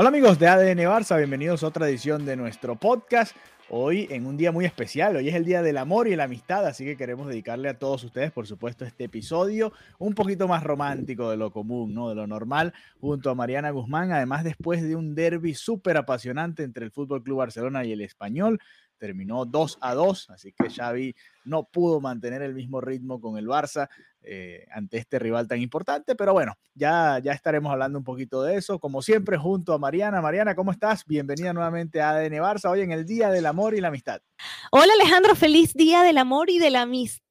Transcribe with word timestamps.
Hola 0.00 0.08
amigos 0.08 0.38
de 0.38 0.48
ADN 0.48 0.78
Barça, 0.78 1.18
bienvenidos 1.18 1.62
a 1.62 1.66
otra 1.66 1.86
edición 1.86 2.24
de 2.24 2.34
nuestro 2.34 2.74
podcast. 2.74 3.36
Hoy 3.68 4.08
en 4.08 4.24
un 4.24 4.38
día 4.38 4.50
muy 4.50 4.64
especial, 4.64 5.16
hoy 5.16 5.28
es 5.28 5.34
el 5.34 5.44
Día 5.44 5.60
del 5.60 5.76
Amor 5.76 6.08
y 6.08 6.16
la 6.16 6.24
Amistad, 6.24 6.64
así 6.66 6.86
que 6.86 6.96
queremos 6.96 7.28
dedicarle 7.28 7.68
a 7.68 7.78
todos 7.78 8.02
ustedes, 8.04 8.32
por 8.32 8.46
supuesto, 8.46 8.86
este 8.86 9.04
episodio 9.04 9.74
un 9.98 10.14
poquito 10.14 10.48
más 10.48 10.64
romántico 10.64 11.30
de 11.30 11.36
lo 11.36 11.50
común, 11.50 11.92
¿no? 11.92 12.08
de 12.08 12.14
lo 12.14 12.26
normal, 12.26 12.72
junto 12.98 13.28
a 13.28 13.34
Mariana 13.34 13.72
Guzmán, 13.72 14.10
además 14.10 14.42
después 14.42 14.82
de 14.82 14.96
un 14.96 15.14
derby 15.14 15.52
súper 15.52 15.98
apasionante 15.98 16.62
entre 16.62 16.86
el 16.86 16.92
Fútbol 16.92 17.22
Club 17.22 17.36
Barcelona 17.36 17.84
y 17.84 17.92
el 17.92 18.00
Español, 18.00 18.58
terminó 19.00 19.46
2 19.46 19.78
a 19.80 19.94
2, 19.94 20.30
así 20.30 20.52
que 20.52 20.70
Xavi 20.70 21.16
no 21.44 21.64
pudo 21.64 22.00
mantener 22.00 22.42
el 22.42 22.54
mismo 22.54 22.80
ritmo 22.80 23.20
con 23.20 23.38
el 23.38 23.48
Barça 23.48 23.88
eh, 24.22 24.66
ante 24.70 24.98
este 24.98 25.18
rival 25.18 25.48
tan 25.48 25.60
importante, 25.60 26.14
pero 26.14 26.34
bueno, 26.34 26.54
ya, 26.74 27.18
ya 27.18 27.32
estaremos 27.32 27.72
hablando 27.72 27.98
un 27.98 28.04
poquito 28.04 28.42
de 28.42 28.56
eso, 28.56 28.78
como 28.78 29.00
siempre, 29.00 29.38
junto 29.38 29.72
a 29.72 29.78
Mariana. 29.78 30.20
Mariana, 30.20 30.54
¿cómo 30.54 30.70
estás? 30.70 31.06
Bienvenida 31.06 31.54
nuevamente 31.54 32.02
a 32.02 32.10
ADN 32.10 32.34
Barça, 32.34 32.70
hoy 32.70 32.82
en 32.82 32.92
el 32.92 33.06
Día 33.06 33.30
del 33.30 33.46
Amor 33.46 33.74
y 33.74 33.80
la 33.80 33.88
Amistad. 33.88 34.20
Hola 34.70 34.92
Alejandro, 35.00 35.34
feliz 35.34 35.72
Día 35.72 36.02
del 36.02 36.18
Amor 36.18 36.50
y 36.50 36.58
de 36.58 36.70
la 36.70 36.82
Amistad. 36.82 37.29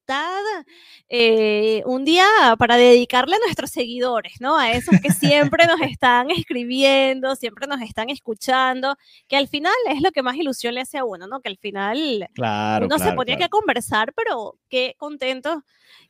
Eh, 1.08 1.82
un 1.86 2.04
día 2.04 2.24
para 2.58 2.76
dedicarle 2.76 3.36
a 3.36 3.40
nuestros 3.40 3.70
seguidores, 3.70 4.34
¿no? 4.40 4.56
A 4.56 4.70
esos 4.72 5.00
que 5.00 5.10
siempre 5.10 5.66
nos 5.66 5.80
están 5.80 6.30
escribiendo, 6.30 7.34
siempre 7.36 7.66
nos 7.66 7.80
están 7.82 8.10
escuchando, 8.10 8.96
que 9.28 9.36
al 9.36 9.48
final 9.48 9.72
es 9.88 10.00
lo 10.00 10.12
que 10.12 10.22
más 10.22 10.36
ilusión 10.36 10.74
le 10.74 10.82
hace 10.82 10.98
a 10.98 11.04
uno, 11.04 11.26
¿no? 11.26 11.40
Que 11.40 11.48
al 11.48 11.58
final 11.58 12.28
claro, 12.34 12.86
uno 12.86 12.96
claro, 12.96 13.10
se 13.10 13.16
ponía 13.16 13.36
claro. 13.36 13.48
que 13.48 13.50
conversar, 13.50 14.12
pero 14.14 14.56
qué 14.68 14.94
contento 14.98 15.64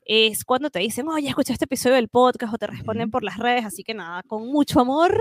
es 0.05 0.45
cuando 0.45 0.71
te 0.71 0.81
dicen, 0.81 1.09
oye, 1.09 1.29
escuché 1.29 1.53
este 1.53 1.65
episodio 1.65 1.97
del 1.97 2.09
podcast 2.09 2.55
o 2.55 2.59
te 2.59 2.67
responden 2.67 3.11
por 3.11 3.23
las 3.23 3.39
redes, 3.39 3.65
así 3.65 3.85
que 3.85 3.95
nada, 3.95 4.23
con 4.25 4.47
mucho 4.49 4.81
amor 4.81 5.21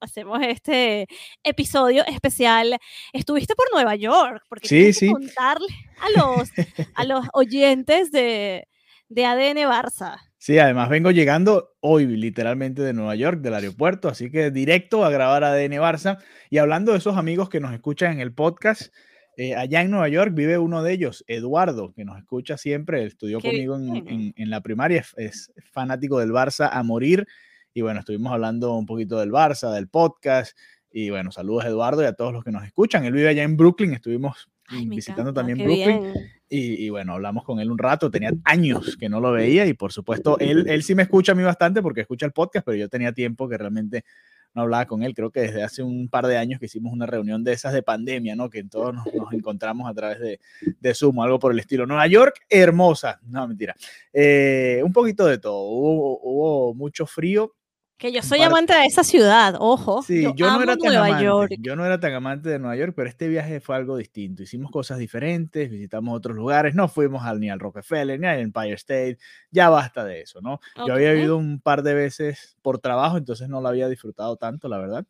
hacemos 0.00 0.40
este 0.42 1.06
episodio 1.44 2.04
especial. 2.06 2.76
Estuviste 3.12 3.54
por 3.54 3.66
Nueva 3.72 3.96
York, 3.96 4.42
porque 4.48 4.68
Sí, 4.68 4.92
sí. 4.92 5.10
contarle 5.10 5.66
a 6.00 6.10
los, 6.18 6.50
a 6.94 7.04
los 7.04 7.26
oyentes 7.32 8.10
de, 8.12 8.68
de 9.08 9.24
ADN 9.24 9.58
Barça. 9.70 10.18
Sí, 10.38 10.58
además 10.58 10.88
vengo 10.90 11.10
llegando 11.10 11.72
hoy 11.80 12.06
literalmente 12.06 12.82
de 12.82 12.92
Nueva 12.92 13.16
York, 13.16 13.40
del 13.40 13.54
aeropuerto, 13.54 14.08
así 14.08 14.30
que 14.30 14.50
directo 14.50 15.04
a 15.04 15.10
grabar 15.10 15.42
ADN 15.42 15.72
Barça. 15.80 16.18
Y 16.50 16.58
hablando 16.58 16.92
de 16.92 16.98
esos 16.98 17.16
amigos 17.16 17.48
que 17.48 17.58
nos 17.60 17.72
escuchan 17.72 18.12
en 18.12 18.20
el 18.20 18.32
podcast, 18.32 18.92
eh, 19.38 19.54
allá 19.56 19.82
en 19.82 19.90
Nueva 19.90 20.08
York 20.08 20.32
vive 20.34 20.56
uno 20.58 20.82
de 20.82 20.92
ellos, 20.92 21.24
Eduardo, 21.26 21.92
que 21.94 22.04
nos 22.04 22.16
escucha 22.18 22.56
siempre, 22.56 23.04
estudió 23.04 23.40
Qué 23.40 23.48
conmigo 23.48 23.74
en, 23.76 23.92
bien. 23.92 24.08
en- 24.08 24.34
en 24.36 24.50
la 24.50 24.60
primaria, 24.60 25.00
es, 25.16 25.52
es 25.56 25.70
fanático 25.72 26.20
del 26.20 26.30
Barça 26.30 26.68
a 26.72 26.82
morir. 26.82 27.26
Y 27.76 27.82
bueno, 27.82 28.00
estuvimos 28.00 28.32
hablando 28.32 28.74
un 28.74 28.86
poquito 28.86 29.18
del 29.20 29.30
Barça, 29.30 29.70
del 29.70 29.86
podcast. 29.86 30.56
Y 30.90 31.10
bueno, 31.10 31.30
saludos 31.30 31.66
a 31.66 31.68
Eduardo 31.68 32.00
y 32.00 32.06
a 32.06 32.14
todos 32.14 32.32
los 32.32 32.42
que 32.42 32.50
nos 32.50 32.64
escuchan. 32.64 33.04
Él 33.04 33.12
vive 33.12 33.28
allá 33.28 33.42
en 33.42 33.54
Brooklyn, 33.58 33.92
estuvimos 33.92 34.48
Ay, 34.68 34.88
visitando 34.88 35.30
encanta, 35.30 35.40
también 35.40 35.58
Brooklyn. 35.58 36.14
Y, 36.48 36.86
y 36.86 36.88
bueno, 36.88 37.12
hablamos 37.12 37.44
con 37.44 37.60
él 37.60 37.70
un 37.70 37.76
rato, 37.76 38.10
tenía 38.10 38.32
años 38.44 38.96
que 38.96 39.10
no 39.10 39.20
lo 39.20 39.30
veía 39.30 39.66
y 39.66 39.74
por 39.74 39.92
supuesto, 39.92 40.38
él, 40.38 40.64
él 40.70 40.82
sí 40.84 40.94
me 40.94 41.02
escucha 41.02 41.32
a 41.32 41.34
mí 41.34 41.42
bastante 41.42 41.82
porque 41.82 42.00
escucha 42.00 42.24
el 42.24 42.32
podcast, 42.32 42.64
pero 42.64 42.78
yo 42.78 42.88
tenía 42.88 43.12
tiempo 43.12 43.46
que 43.46 43.58
realmente 43.58 44.06
no 44.54 44.62
hablaba 44.62 44.86
con 44.86 45.02
él. 45.02 45.14
Creo 45.14 45.30
que 45.30 45.40
desde 45.40 45.62
hace 45.62 45.82
un 45.82 46.08
par 46.08 46.26
de 46.26 46.38
años 46.38 46.58
que 46.58 46.64
hicimos 46.64 46.94
una 46.94 47.04
reunión 47.04 47.44
de 47.44 47.52
esas 47.52 47.74
de 47.74 47.82
pandemia, 47.82 48.34
¿no? 48.36 48.48
Que 48.48 48.64
todos 48.64 48.94
nos, 48.94 49.04
nos 49.14 49.34
encontramos 49.34 49.86
a 49.86 49.92
través 49.92 50.18
de, 50.18 50.40
de 50.80 50.94
Zoom, 50.94 51.20
algo 51.20 51.38
por 51.38 51.52
el 51.52 51.58
estilo. 51.58 51.84
Nueva 51.84 52.06
York, 52.06 52.40
hermosa. 52.48 53.20
No, 53.26 53.46
mentira. 53.46 53.76
Eh, 54.14 54.80
un 54.82 54.94
poquito 54.94 55.26
de 55.26 55.36
todo. 55.36 55.60
Hubo, 55.60 56.20
hubo 56.22 56.74
mucho 56.74 57.04
frío. 57.04 57.54
Que 57.98 58.12
yo 58.12 58.20
soy 58.20 58.42
amante 58.42 58.74
de 58.74 58.84
esa 58.84 59.02
ciudad, 59.02 59.54
ojo. 59.58 60.02
Sí, 60.02 60.22
yo, 60.36 60.46
no 60.46 60.52
amo 60.52 60.62
era 60.64 60.76
tan 60.76 60.88
Nueva 60.92 61.06
amante, 61.06 61.24
York. 61.24 61.52
yo 61.60 61.76
no 61.76 61.86
era 61.86 61.98
tan 61.98 62.12
amante 62.12 62.50
de 62.50 62.58
Nueva 62.58 62.76
York, 62.76 62.92
pero 62.94 63.08
este 63.08 63.26
viaje 63.26 63.58
fue 63.60 63.74
algo 63.74 63.96
distinto. 63.96 64.42
Hicimos 64.42 64.70
cosas 64.70 64.98
diferentes, 64.98 65.70
visitamos 65.70 66.14
otros 66.14 66.36
lugares, 66.36 66.74
no 66.74 66.88
fuimos 66.88 67.24
al, 67.24 67.40
ni 67.40 67.48
al 67.48 67.58
Rockefeller 67.58 68.20
ni 68.20 68.26
al 68.26 68.40
Empire 68.40 68.74
State, 68.74 69.16
ya 69.50 69.70
basta 69.70 70.04
de 70.04 70.20
eso, 70.20 70.42
¿no? 70.42 70.60
Yo 70.86 70.92
había 70.92 71.14
ido 71.14 71.38
un 71.38 71.58
par 71.58 71.82
de 71.82 71.94
veces 71.94 72.58
por 72.60 72.80
trabajo, 72.80 73.16
entonces 73.16 73.48
no 73.48 73.62
lo 73.62 73.68
había 73.68 73.88
disfrutado 73.88 74.36
tanto, 74.36 74.68
la 74.68 74.76
verdad. 74.76 75.06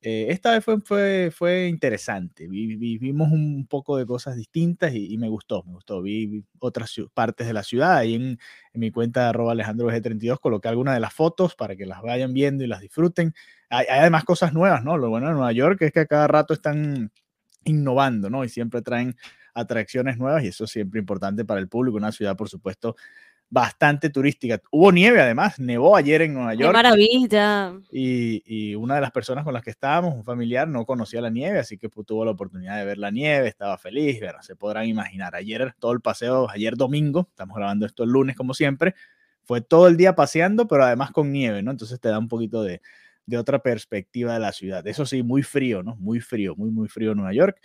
Eh, 0.00 0.26
esta 0.30 0.52
vez 0.52 0.64
fue, 0.64 0.80
fue, 0.80 1.30
fue 1.34 1.66
interesante, 1.66 2.46
vi- 2.46 2.76
vi- 2.76 2.98
vimos 2.98 3.32
un 3.32 3.66
poco 3.66 3.96
de 3.96 4.06
cosas 4.06 4.36
distintas 4.36 4.94
y, 4.94 5.18
me 5.18 5.28
gustó, 5.28 5.64
me 5.64 5.72
gustó. 5.72 6.00
Vi, 6.02 6.44
otras 6.60 6.94
partes 7.14 7.48
de 7.48 7.52
la 7.52 7.64
ciudad, 7.64 7.96
ahí 7.96 8.14
en, 8.14 8.38
mi 8.74 8.92
cuenta 8.92 9.28
arroba 9.28 9.52
Alejandro 9.52 9.90
G32 9.90 10.38
coloqué 10.40 10.68
algunas 10.68 10.94
de 10.94 11.00
las 11.00 11.12
fotos 11.12 11.56
para 11.56 11.74
que 11.74 11.84
las 11.84 12.00
vayan 12.02 12.32
viendo 12.32 12.62
y 12.62 12.68
las 12.68 12.80
disfruten. 12.80 13.34
Hay, 13.70 13.86
hay 13.90 13.98
además 14.00 14.22
cosas 14.24 14.52
nuevas, 14.52 14.84
¿no? 14.84 14.96
Lo 14.98 15.08
bueno 15.10 15.26
de 15.28 15.32
Nueva 15.32 15.50
York 15.52 15.82
es 15.82 15.90
que 15.92 16.00
a 16.00 16.06
cada 16.06 16.28
rato 16.28 16.54
están 16.54 17.10
innovando, 17.64 18.30
¿no? 18.30 18.44
Y 18.44 18.48
siempre 18.48 18.82
traen 18.82 19.16
atracciones 19.54 20.18
nuevas 20.18 20.44
y 20.44 20.48
eso 20.48 20.64
es 20.64 20.70
siempre 20.70 21.00
importante 21.00 21.44
para 21.44 21.60
el 21.60 21.68
público, 21.68 21.96
una 21.96 22.12
ciudad, 22.12 22.36
por 22.36 22.48
supuesto, 22.48 22.96
bastante 23.50 24.10
turística. 24.10 24.60
Hubo 24.70 24.92
nieve 24.92 25.20
además, 25.20 25.58
nevó 25.58 25.96
ayer 25.96 26.22
en 26.22 26.34
Nueva 26.34 26.52
Qué 26.52 26.58
York 26.58 26.72
maravilla. 26.74 27.72
y, 27.90 28.42
y 28.44 28.74
una 28.74 28.96
de 28.96 29.00
las 29.00 29.10
personas 29.10 29.44
con 29.44 29.54
las 29.54 29.62
que 29.62 29.70
estábamos, 29.70 30.14
un 30.14 30.24
familiar, 30.24 30.68
no 30.68 30.84
conocía 30.84 31.20
la 31.20 31.30
nieve, 31.30 31.58
así 31.58 31.78
que 31.78 31.88
pues, 31.88 32.06
tuvo 32.06 32.24
la 32.24 32.32
oportunidad 32.32 32.76
de 32.76 32.84
ver 32.84 32.98
la 32.98 33.10
nieve, 33.10 33.48
estaba 33.48 33.78
feliz, 33.78 34.20
bueno, 34.20 34.42
se 34.42 34.54
podrán 34.56 34.86
imaginar. 34.86 35.34
Ayer 35.34 35.74
todo 35.78 35.92
el 35.92 36.00
paseo, 36.00 36.48
ayer 36.50 36.76
domingo, 36.76 37.26
estamos 37.30 37.56
grabando 37.56 37.86
esto 37.86 38.04
el 38.04 38.10
lunes 38.10 38.36
como 38.36 38.52
siempre, 38.54 38.94
fue 39.44 39.62
todo 39.62 39.88
el 39.88 39.96
día 39.96 40.14
paseando, 40.14 40.68
pero 40.68 40.84
además 40.84 41.10
con 41.10 41.32
nieve, 41.32 41.62
¿no? 41.62 41.70
Entonces 41.70 41.98
te 42.00 42.08
da 42.10 42.18
un 42.18 42.28
poquito 42.28 42.62
de, 42.62 42.82
de 43.24 43.38
otra 43.38 43.60
perspectiva 43.60 44.34
de 44.34 44.40
la 44.40 44.52
ciudad. 44.52 44.86
Eso 44.86 45.06
sí, 45.06 45.22
muy 45.22 45.42
frío, 45.42 45.82
¿no? 45.82 45.96
Muy 45.96 46.20
frío, 46.20 46.54
muy, 46.54 46.70
muy 46.70 46.88
frío 46.88 47.14
Nueva 47.14 47.32
York. 47.32 47.58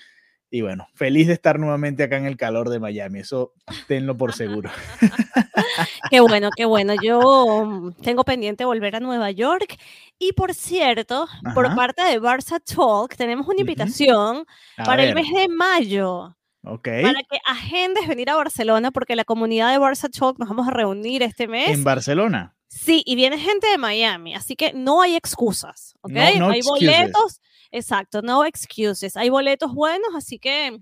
Y 0.54 0.62
bueno, 0.62 0.88
feliz 0.94 1.26
de 1.26 1.34
estar 1.34 1.58
nuevamente 1.58 2.04
acá 2.04 2.16
en 2.16 2.28
el 2.28 2.38
calor 2.38 2.70
de 2.70 2.80
Miami, 2.80 3.22
eso 3.22 3.54
tenlo 3.88 4.16
por 4.16 4.34
seguro. 4.34 4.70
Qué 6.12 6.20
bueno, 6.20 6.52
qué 6.56 6.66
bueno. 6.66 6.94
Yo 7.02 7.66
mm, 7.66 7.94
tengo 8.04 8.24
pendiente 8.24 8.64
volver 8.64 8.96
a 8.96 9.00
Nueva 9.00 9.32
York. 9.32 9.80
Y 10.20 10.34
por 10.34 10.54
cierto, 10.54 11.28
por 11.56 11.74
parte 11.74 12.04
de 12.04 12.22
Barça 12.22 12.62
Talk, 12.64 13.16
tenemos 13.16 13.48
una 13.48 13.62
invitación 13.62 14.46
para 14.86 15.04
el 15.04 15.16
mes 15.16 15.26
de 15.34 15.48
mayo. 15.48 16.38
ok. 16.62 16.88
Para 17.02 17.24
que 17.24 17.40
agendes 17.48 18.08
venir 18.08 18.30
a 18.30 18.36
Barcelona, 18.36 18.92
porque 18.92 19.16
la 19.16 19.26
comunidad 19.26 19.72
de 19.72 19.80
Barça 19.80 20.08
Talk 20.12 20.38
nos 20.38 20.50
vamos 20.50 20.68
a 20.68 20.72
reunir 20.72 21.24
este 21.24 21.48
mes. 21.48 21.70
En 21.70 21.84
Barcelona. 21.84 22.56
Sí, 22.76 23.04
y 23.06 23.16
viene 23.16 23.38
gente 23.38 23.68
de 23.68 23.78
Miami, 23.78 24.34
así 24.36 24.56
que 24.56 24.74
no 24.74 25.02
hay 25.02 25.16
excusas, 25.16 25.94
¿ok? 26.02 26.12
No- 26.12 26.40
no 26.40 26.50
hay 26.50 26.60
excuses. 26.60 26.90
boletos, 26.90 27.42
exacto, 27.72 28.22
no 28.22 28.44
excuses. 28.46 29.16
Hay 29.16 29.30
boletos 29.30 29.74
buenos, 29.74 30.10
así 30.16 30.40
que 30.40 30.80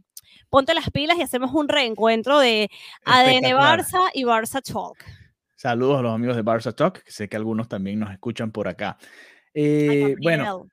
ponte 0.50 0.74
las 0.74 0.90
pilas 0.90 1.18
y 1.18 1.22
hacemos 1.22 1.52
un 1.54 1.68
reencuentro 1.68 2.40
de 2.40 2.70
ADN. 3.06 3.54
Barça 3.56 4.10
y 4.14 4.24
Barça 4.24 4.62
Talk. 4.62 4.98
Saludos 5.56 6.00
a 6.00 6.02
los 6.02 6.14
amigos 6.14 6.36
de 6.36 6.44
Barça 6.44 6.74
Talk, 6.74 7.04
que 7.04 7.12
sé 7.12 7.28
que 7.30 7.36
algunos 7.36 7.68
también 7.68 8.00
nos 8.00 8.12
escuchan 8.12 8.52
por 8.52 8.68
acá. 8.68 8.98
Eh, 9.54 10.16
bueno, 10.24 10.68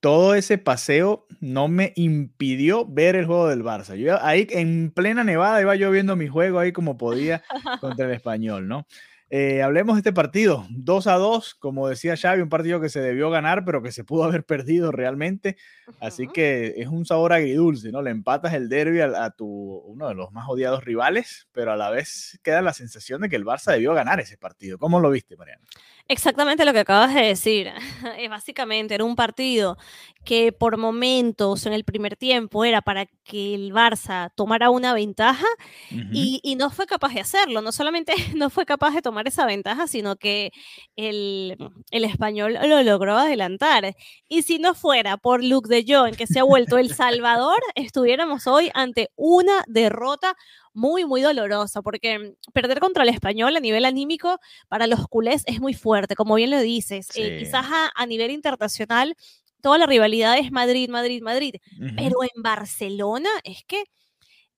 todo 0.00 0.34
ese 0.34 0.58
paseo 0.58 1.26
no 1.40 1.68
me 1.68 1.92
impidió 1.96 2.84
ver 2.84 3.16
el 3.16 3.26
juego 3.26 3.48
del 3.48 3.62
Barça. 3.62 3.96
Yo 3.96 4.22
ahí 4.22 4.46
en 4.50 4.90
plena 4.90 5.24
nevada 5.24 5.60
iba 5.60 5.76
yo 5.76 5.90
viendo 5.90 6.14
mi 6.16 6.28
juego 6.28 6.58
ahí 6.58 6.72
como 6.72 6.98
podía 6.98 7.42
contra 7.80 8.06
el 8.06 8.12
español, 8.12 8.68
¿no? 8.68 8.86
Eh, 9.36 9.62
hablemos 9.62 9.96
de 9.96 9.98
este 9.98 10.12
partido, 10.12 10.64
2 10.70 11.08
a 11.08 11.14
2, 11.14 11.56
como 11.56 11.88
decía 11.88 12.16
Xavi, 12.16 12.40
un 12.40 12.48
partido 12.48 12.80
que 12.80 12.88
se 12.88 13.00
debió 13.00 13.30
ganar, 13.30 13.64
pero 13.64 13.82
que 13.82 13.90
se 13.90 14.04
pudo 14.04 14.22
haber 14.22 14.44
perdido 14.44 14.92
realmente. 14.92 15.56
Así 15.98 16.28
que 16.28 16.74
es 16.76 16.86
un 16.86 17.04
sabor 17.04 17.32
agridulce, 17.32 17.90
¿no? 17.90 18.00
Le 18.00 18.12
empatas 18.12 18.54
el 18.54 18.68
derby 18.68 19.00
a, 19.00 19.30
tu 19.30 19.48
uno 19.48 20.06
de 20.06 20.14
los 20.14 20.30
más 20.30 20.48
odiados 20.48 20.84
rivales, 20.84 21.48
pero 21.50 21.72
a 21.72 21.76
la 21.76 21.90
vez 21.90 22.38
queda 22.44 22.62
la 22.62 22.72
sensación 22.72 23.22
de 23.22 23.28
que 23.28 23.34
el 23.34 23.44
Barça 23.44 23.72
debió 23.72 23.92
ganar 23.92 24.20
ese 24.20 24.38
partido. 24.38 24.78
¿Cómo 24.78 25.00
lo 25.00 25.10
viste, 25.10 25.36
Mariana? 25.36 25.64
Exactamente 26.06 26.66
lo 26.66 26.74
que 26.74 26.80
acabas 26.80 27.14
de 27.14 27.22
decir. 27.22 27.70
Básicamente 28.30 28.94
era 28.94 29.04
un 29.04 29.16
partido 29.16 29.78
que 30.22 30.52
por 30.52 30.76
momentos 30.76 31.64
en 31.64 31.72
el 31.72 31.84
primer 31.84 32.16
tiempo 32.16 32.64
era 32.64 32.82
para 32.82 33.06
que 33.24 33.54
el 33.54 33.72
Barça 33.72 34.30
tomara 34.34 34.70
una 34.70 34.92
ventaja 34.94 35.46
y, 35.90 36.56
no 36.56 36.70
fue 36.70 36.86
capaz 36.86 37.14
de 37.14 37.20
hacerlo. 37.20 37.62
No 37.62 37.72
solamente 37.72 38.12
no 38.36 38.50
fue 38.50 38.66
capaz 38.66 38.92
de 38.94 39.02
tomar 39.02 39.26
esa 39.28 39.46
ventaja, 39.46 39.86
sino 39.86 40.16
que 40.16 40.50
el, 40.96 41.56
el 41.90 42.04
español 42.04 42.58
lo 42.66 42.82
logró 42.82 43.16
adelantar. 43.16 43.94
Y 44.28 44.42
si 44.42 44.58
no 44.58 44.74
fuera 44.74 45.16
por 45.16 45.42
Luke 45.42 45.68
de 45.68 45.84
Jong, 45.86 46.16
que 46.16 46.26
se 46.26 46.40
ha 46.40 46.44
vuelto 46.44 46.76
el 46.76 46.94
salvador, 46.94 47.60
estuviéramos 47.74 48.46
hoy 48.46 48.70
ante 48.74 49.10
una 49.16 49.64
derrota 49.66 50.36
muy, 50.74 51.04
muy 51.04 51.22
dolorosa, 51.22 51.80
porque 51.80 52.34
perder 52.52 52.80
contra 52.80 53.04
el 53.04 53.08
español 53.08 53.56
a 53.56 53.60
nivel 53.60 53.84
anímico 53.84 54.38
para 54.68 54.86
los 54.86 55.06
culés 55.08 55.42
es 55.46 55.60
muy 55.60 55.72
fuerte, 55.72 56.16
como 56.16 56.34
bien 56.34 56.50
lo 56.50 56.60
dices. 56.60 57.08
Eh, 57.14 57.38
quizás 57.38 57.64
a, 57.94 58.06
nivel 58.06 58.32
internacional 58.32 59.16
toda 59.62 59.78
la 59.78 59.86
rivalidad 59.86 60.36
es 60.36 60.52
Madrid, 60.52 60.90
Madrid, 60.90 61.22
Madrid, 61.22 61.54
pero 61.96 62.22
en 62.22 62.42
Barcelona 62.42 63.30
es 63.44 63.64
que 63.64 63.84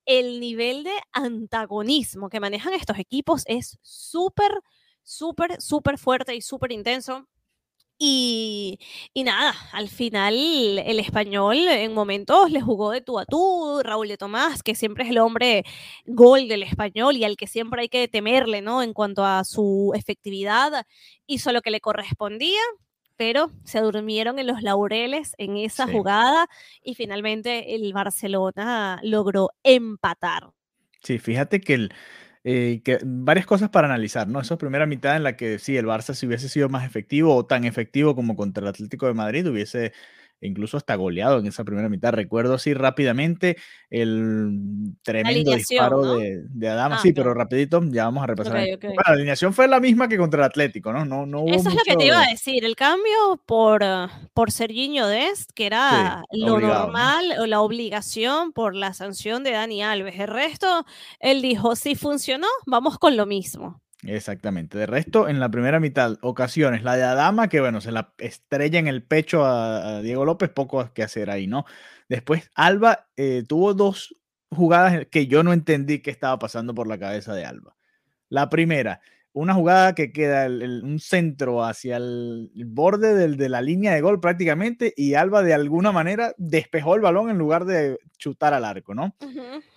el 0.04 0.40
nivel 0.40 0.84
de 0.84 0.94
antagonismo 1.12 2.28
que 2.28 2.40
manejan 2.40 2.72
estos 2.72 2.98
equipos 2.98 3.44
es 3.46 3.78
súper, 3.82 4.50
súper, 5.02 5.60
súper 5.60 5.98
fuerte 5.98 6.34
y 6.34 6.40
súper 6.40 6.72
intenso. 6.72 7.28
Y, 7.98 8.78
nada, 9.14 9.54
al 9.72 9.88
final 9.88 10.34
el 10.34 10.98
español 11.00 11.56
en 11.56 11.94
momentos 11.94 12.50
le 12.50 12.60
jugó 12.60 12.90
de 12.90 13.00
tú 13.00 13.18
a 13.18 13.24
tú, 13.24 13.80
Raúl 13.82 14.08
de 14.08 14.18
Tomás, 14.18 14.62
que 14.62 14.74
siempre 14.74 15.04
es 15.04 15.10
el 15.10 15.18
hombre 15.18 15.64
gol 16.04 16.46
del 16.46 16.62
español 16.62 17.16
y 17.16 17.24
al 17.24 17.36
que 17.36 17.46
siempre 17.46 17.82
hay 17.82 17.88
que 17.88 18.06
temerle, 18.06 18.60
¿no? 18.60 18.82
En 18.82 18.92
cuanto 18.92 19.24
a 19.24 19.44
su 19.44 19.92
efectividad, 19.94 20.84
hizo 21.26 21.52
lo 21.52 21.62
que 21.62 21.70
le 21.70 21.80
correspondía, 21.80 22.60
pero 23.16 23.50
se 23.64 23.80
durmieron 23.80 24.38
en 24.38 24.46
los 24.46 24.62
laureles 24.62 25.32
en 25.38 25.56
esa 25.56 25.86
jugada 25.86 26.48
y 26.82 26.94
finalmente 26.94 27.74
el 27.74 27.92
Barcelona 27.94 29.00
logró 29.02 29.50
empatar. 29.62 30.50
Sí, 31.02 31.18
fíjate 31.18 31.60
que 31.60 31.74
el, 31.74 31.94
eh, 32.48 32.80
que 32.84 33.00
varias 33.04 33.44
cosas 33.44 33.70
para 33.70 33.88
analizar, 33.88 34.28
¿no? 34.28 34.40
Esa 34.40 34.56
primera 34.56 34.86
mitad 34.86 35.16
en 35.16 35.24
la 35.24 35.36
que 35.36 35.58
sí, 35.58 35.76
el 35.76 35.86
Barça 35.86 36.14
si 36.14 36.28
hubiese 36.28 36.48
sido 36.48 36.68
más 36.68 36.86
efectivo 36.86 37.34
o 37.34 37.44
tan 37.44 37.64
efectivo 37.64 38.14
como 38.14 38.36
contra 38.36 38.62
el 38.62 38.68
Atlético 38.68 39.06
de 39.08 39.14
Madrid, 39.14 39.48
hubiese 39.48 39.92
incluso 40.40 40.76
hasta 40.76 40.94
goleado 40.94 41.38
en 41.38 41.46
esa 41.46 41.64
primera 41.64 41.88
mitad. 41.88 42.12
Recuerdo 42.12 42.54
así 42.54 42.74
rápidamente 42.74 43.56
el 43.90 44.94
tremendo 45.02 45.54
disparo 45.54 46.16
de, 46.16 46.44
de, 46.48 46.68
Adama. 46.68 46.96
Ah, 46.96 47.00
sí, 47.02 47.12
pero 47.12 47.34
rapidito, 47.34 47.82
ya 47.90 48.04
vamos 48.04 48.24
a 48.24 48.26
repasar. 48.26 48.66
Bueno, 48.80 48.94
la 49.06 49.12
alineación 49.12 49.52
fue 49.52 49.68
la 49.68 49.80
misma 49.80 50.08
que 50.08 50.18
contra 50.18 50.40
el 50.40 50.46
Atlético, 50.46 50.92
¿no? 50.92 51.04
no, 51.04 51.26
no 51.26 51.40
hubo 51.40 51.54
Eso 51.54 51.68
es 51.68 51.74
lo 51.74 51.82
que 51.84 51.96
te 51.96 52.06
iba 52.06 52.22
a 52.22 52.28
decir. 52.28 52.64
El 52.64 52.76
cambio 52.76 53.42
por, 53.46 53.82
uh, 53.82 54.08
por 54.34 54.50
Serginho 54.50 55.06
Dest, 55.06 55.50
que 55.54 55.66
era 55.66 56.22
lo 56.32 56.60
normal 56.60 57.34
o 57.38 57.46
la 57.46 57.60
obligación 57.60 58.52
por 58.52 58.74
la 58.74 58.92
sanción 58.92 59.44
de 59.44 59.52
Dani 59.52 59.82
Alves. 59.82 60.18
El 60.18 60.28
resto, 60.28 60.84
él 61.20 61.42
dijo, 61.42 61.76
si 61.76 61.94
funcionó, 61.94 62.48
vamos 62.66 62.98
con 62.98 63.16
lo 63.16 63.26
mismo. 63.26 63.80
Exactamente. 64.02 64.78
De 64.78 64.86
resto, 64.86 65.28
en 65.28 65.40
la 65.40 65.50
primera 65.50 65.80
mitad, 65.80 66.16
ocasiones, 66.20 66.82
la 66.82 66.96
de 66.96 67.02
Adama, 67.02 67.48
que 67.48 67.60
bueno, 67.60 67.80
se 67.80 67.92
la 67.92 68.12
estrella 68.18 68.78
en 68.78 68.88
el 68.88 69.02
pecho 69.02 69.44
a, 69.44 70.02
Diego 70.02 70.24
López, 70.24 70.50
poco 70.50 70.92
que 70.92 71.02
hacer 71.02 71.30
ahí, 71.30 71.46
¿no? 71.46 71.64
Después, 72.08 72.50
Alba 72.54 73.08
eh, 73.16 73.42
tuvo 73.48 73.74
dos 73.74 74.14
jugadas 74.50 75.06
que 75.10 75.26
yo 75.26 75.42
no 75.42 75.52
entendí 75.52 76.00
qué 76.00 76.10
estaba 76.10 76.38
pasando 76.38 76.74
por 76.74 76.86
la 76.86 76.98
cabeza 76.98 77.34
de 77.34 77.44
Alba. 77.44 77.76
La 78.28 78.48
primera, 78.50 79.00
una 79.32 79.54
jugada 79.54 79.94
que 79.94 80.12
queda 80.12 80.46
un 80.46 80.98
centro 80.98 81.64
hacia 81.64 81.96
el, 81.96 82.50
borde 82.66 83.14
del, 83.14 83.36
de 83.36 83.48
la 83.48 83.60
línea 83.60 83.94
de 83.94 84.00
gol 84.00 84.20
prácticamente 84.20 84.94
y 84.96 85.14
Alba 85.14 85.42
de 85.42 85.52
alguna 85.52 85.92
manera 85.92 86.34
despejó 86.38 86.94
el 86.94 87.02
balón 87.02 87.28
en 87.28 87.38
lugar 87.38 87.64
de 87.64 87.98
chutar 88.18 88.54
al 88.54 88.64
arco, 88.64 88.94
¿no? 88.94 89.14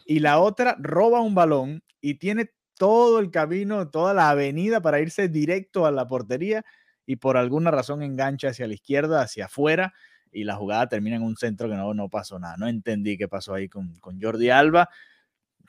Y 0.06 0.20
la 0.20 0.40
otra 0.40 0.78
roba 0.80 1.20
un 1.22 1.36
balón 1.36 1.84
y 2.00 2.16
tiene 2.16 2.52
todo 2.80 3.20
el 3.20 3.30
camino, 3.30 3.90
toda 3.90 4.14
la 4.14 4.30
avenida 4.30 4.82
para 4.82 5.02
irse 5.02 5.28
directo 5.28 5.86
a 5.86 5.92
la 5.92 6.08
portería 6.08 6.64
y 7.06 7.18
por 7.18 7.36
alguna 7.36 7.72
razón 7.72 8.02
engancha 8.02 8.50
hacia 8.50 8.68
la 8.68 8.74
izquierda, 8.74 9.22
hacia 9.22 9.46
afuera 9.46 9.94
y 10.32 10.46
la 10.46 10.56
jugada 10.56 10.88
termina 10.88 11.18
en 11.18 11.24
un 11.24 11.36
centro 11.36 11.68
que 11.68 11.76
no, 11.76 11.94
no 11.94 12.08
pasó 12.08 12.40
nada. 12.40 12.56
No 12.58 12.68
entendí 12.68 13.18
qué 13.18 13.28
pasó 13.28 13.54
ahí 13.54 13.68
con, 13.68 13.96
con 14.00 14.22
Jordi 14.22 14.50
Alba. 14.50 14.88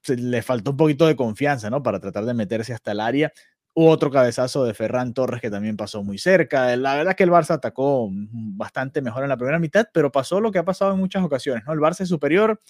le 0.07 0.43
faltó 0.43 0.71
un 0.71 0.77
poquito 0.77 1.09
de 1.09 1.17
confianza, 1.17 1.69
¿no? 1.69 1.83
Para 1.83 1.99
tratar 1.99 2.27
de 2.27 2.35
meterse 2.35 2.73
hasta 2.73 2.93
el 2.93 3.01
área. 3.01 3.33
Hubo 3.75 3.91
otro 3.91 4.13
cabezazo 4.13 4.65
de 4.65 4.75
Ferran 4.75 5.13
Torres 5.13 5.41
que 5.41 5.51
también 5.51 5.77
pasó 5.77 6.05
muy 6.05 6.19
cerca. 6.19 6.77
La 6.77 6.95
verdad 6.95 7.11
es 7.11 7.17
que 7.17 7.25
el 7.25 7.31
Barça 7.31 7.55
atacó 7.55 8.09
bastante 8.13 9.03
mejor 9.03 9.25
en 9.25 9.31
la 9.31 9.37
primera 9.37 9.59
mitad, 9.59 9.89
pero 9.93 10.13
pasó 10.13 10.41
lo 10.41 10.53
que 10.53 10.61
ha 10.61 10.65
pasado 10.65 10.93
en 10.93 11.01
muchas 11.01 11.25
ocasiones, 11.25 11.65
¿no? 11.67 11.73
El 11.73 11.81
Barça 11.81 12.03
es 12.03 12.09
superior, 12.09 12.61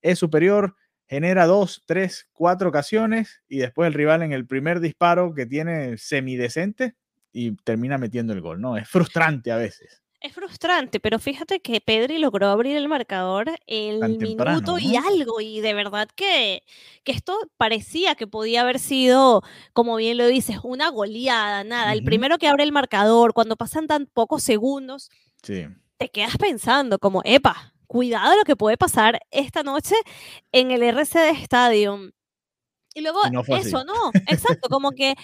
es 0.00 0.16
superior, 0.16 0.76
genera 1.10 1.46
dos, 1.46 1.82
tres, 1.86 2.28
cuatro 2.32 2.68
ocasiones 2.68 3.42
y 3.48 3.58
después 3.58 3.88
el 3.88 3.94
rival 3.94 4.22
en 4.22 4.32
el 4.32 4.46
primer 4.46 4.78
disparo 4.78 5.34
que 5.34 5.44
tiene 5.44 5.98
semidecente 5.98 6.94
y 7.32 7.56
termina 7.64 7.98
metiendo 7.98 8.32
el 8.32 8.40
gol, 8.40 8.60
¿no? 8.60 8.76
Es 8.76 8.88
frustrante 8.88 9.50
a 9.50 9.56
veces. 9.56 10.00
Es 10.20 10.32
frustrante, 10.32 11.00
pero 11.00 11.18
fíjate 11.18 11.58
que 11.60 11.80
Pedri 11.80 12.18
logró 12.18 12.46
abrir 12.46 12.76
el 12.76 12.86
marcador 12.86 13.50
el 13.66 14.18
minuto 14.18 14.78
y 14.78 14.94
algo, 14.94 15.40
y 15.40 15.60
de 15.60 15.74
verdad 15.74 16.08
que, 16.14 16.62
que, 17.02 17.10
esto 17.10 17.36
parecía 17.56 18.14
que 18.14 18.28
podía 18.28 18.60
haber 18.60 18.78
sido, 18.78 19.42
como 19.72 19.96
bien 19.96 20.16
lo 20.16 20.28
dices, 20.28 20.58
una 20.62 20.90
goleada, 20.90 21.64
nada. 21.64 21.92
El 21.92 22.04
primero 22.04 22.38
que 22.38 22.46
abre 22.46 22.62
el 22.62 22.70
marcador, 22.70 23.32
cuando 23.32 23.56
pasan 23.56 23.88
tan 23.88 24.06
pocos 24.06 24.44
segundos, 24.44 25.10
te 25.42 26.08
quedas 26.12 26.36
pensando 26.36 27.00
como, 27.00 27.22
epa, 27.24 27.72
cuidado 27.90 28.36
lo 28.36 28.44
que 28.44 28.54
puede 28.54 28.76
pasar 28.76 29.18
esta 29.32 29.64
noche 29.64 29.96
en 30.52 30.70
el 30.70 30.84
RCD 30.84 31.42
Stadium. 31.42 32.12
Y 32.94 33.00
luego 33.00 33.20
eso, 33.48 33.82
no, 33.82 34.12
exacto, 34.28 34.68
como 34.68 34.92
que 34.92 35.16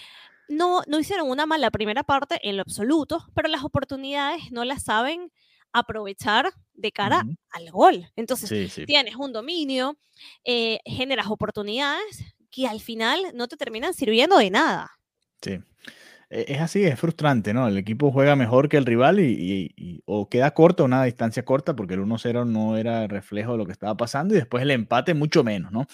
no, 0.48 0.82
no 0.88 0.98
hicieron 0.98 1.30
una 1.30 1.46
mala 1.46 1.70
primera 1.70 2.02
parte 2.02 2.40
en 2.42 2.56
lo 2.56 2.62
absoluto, 2.62 3.24
pero 3.36 3.48
las 3.48 3.62
oportunidades 3.62 4.50
no 4.50 4.64
las 4.64 4.82
saben 4.82 5.30
aprovechar 5.72 6.52
de 6.74 6.90
cara 6.90 7.22
al 7.50 7.70
gol. 7.70 8.10
Entonces, 8.16 8.74
tienes 8.84 9.14
un 9.14 9.32
dominio, 9.32 9.96
eh, 10.42 10.80
generas 10.84 11.28
oportunidades 11.28 12.34
que 12.50 12.66
al 12.66 12.80
final 12.80 13.20
no 13.34 13.46
te 13.46 13.56
terminan 13.56 13.94
sirviendo 13.94 14.38
de 14.38 14.50
nada. 14.50 14.90
Sí. 15.40 15.60
E, 16.30 16.46
es 16.48 16.60
así, 16.60 16.84
es 16.84 16.98
frustrante, 16.98 17.54
¿no? 17.54 17.68
El 17.68 17.76
equipo 17.78 18.10
juega 18.12 18.36
mejor 18.36 18.68
que 18.68 18.76
el 18.76 18.86
rival 18.86 19.20
y, 19.20 20.02
o 20.06 20.28
queda 20.28 20.52
corto, 20.52 20.84
una 20.84 21.04
distancia 21.04 21.44
corta, 21.44 21.76
porque 21.76 21.94
el 21.94 22.00
1-0 22.00 22.46
no 22.46 22.76
era 22.76 23.06
reflejo 23.06 23.52
de 23.52 23.58
lo 23.58 23.66
que 23.66 23.72
estaba 23.72 23.96
pasando 23.96 24.34
y 24.34 24.38
después 24.38 24.62
el 24.62 24.70
empate 24.70 25.14
mucho 25.14 25.44
menos, 25.44 25.72
¿no? 25.72 25.86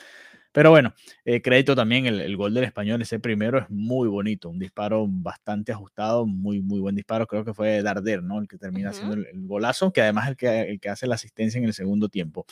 Pero 0.52 0.70
bueno, 0.70 0.94
eh, 1.24 1.40
crédito 1.40 1.74
también, 1.74 2.04
el, 2.06 2.36
gol 2.36 2.52
del 2.52 2.64
español, 2.64 3.00
ese 3.00 3.18
primero 3.18 3.58
es 3.58 3.70
muy 3.70 4.06
bonito, 4.08 4.50
un 4.50 4.58
disparo 4.58 5.06
bastante 5.08 5.72
ajustado, 5.72 6.26
muy, 6.26 6.60
muy 6.60 6.78
buen 6.80 6.94
disparo, 6.94 7.26
creo 7.26 7.42
que 7.44 7.54
fue 7.54 7.82
Darder, 7.82 8.22
¿no? 8.22 8.38
El 8.38 8.48
que 8.48 8.58
termina 8.58 8.90
haciendo 8.90 9.14
el, 9.14 9.26
golazo, 9.46 9.92
que 9.94 10.02
además 10.02 10.24
es 10.24 10.30
el 10.32 10.36
que, 10.36 10.60
el 10.60 10.80
que 10.80 10.90
hace 10.90 11.06
la 11.06 11.14
asistencia 11.14 11.58
en 11.58 11.64
el 11.64 11.72
segundo 11.72 12.10
tiempo. 12.10 12.44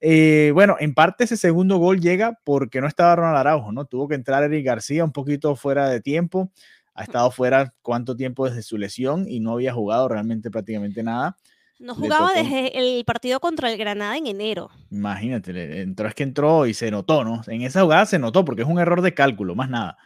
Eh, 0.00 0.52
bueno, 0.54 0.76
en 0.80 0.94
parte 0.94 1.24
ese 1.24 1.36
segundo 1.36 1.78
gol 1.78 2.00
llega 2.00 2.38
porque 2.44 2.80
no 2.80 2.86
estaba 2.88 3.16
Ronald 3.16 3.38
Araujo, 3.38 3.72
¿no? 3.72 3.86
Tuvo 3.86 4.08
que 4.08 4.14
entrar 4.16 4.44
Eric 4.44 4.66
García 4.66 5.04
un 5.04 5.12
poquito 5.12 5.56
fuera 5.56 5.88
de 5.88 6.00
tiempo 6.00 6.52
ha 6.94 7.02
estado 7.02 7.30
fuera 7.30 7.74
cuánto 7.82 8.16
tiempo 8.16 8.46
desde 8.46 8.62
su 8.62 8.78
lesión 8.78 9.26
y 9.28 9.40
no 9.40 9.52
había 9.52 9.72
jugado 9.72 10.08
realmente 10.08 10.50
prácticamente 10.50 11.02
nada. 11.02 11.36
No 11.78 11.94
jugaba 11.96 12.32
desde 12.32 12.78
el 12.78 13.04
partido 13.04 13.40
contra 13.40 13.70
el 13.70 13.76
Granada 13.76 14.16
en 14.16 14.28
enero. 14.28 14.70
Imagínate, 14.90 15.80
entró 15.80 16.06
es 16.06 16.14
que 16.14 16.22
entró 16.22 16.66
y 16.66 16.74
se 16.74 16.90
notó, 16.92 17.24
¿no? 17.24 17.42
En 17.48 17.62
esa 17.62 17.82
jugada 17.82 18.06
se 18.06 18.20
notó 18.20 18.44
porque 18.44 18.62
es 18.62 18.68
un 18.68 18.78
error 18.78 19.02
de 19.02 19.14
cálculo, 19.14 19.56
más 19.56 19.68
nada. 19.68 19.96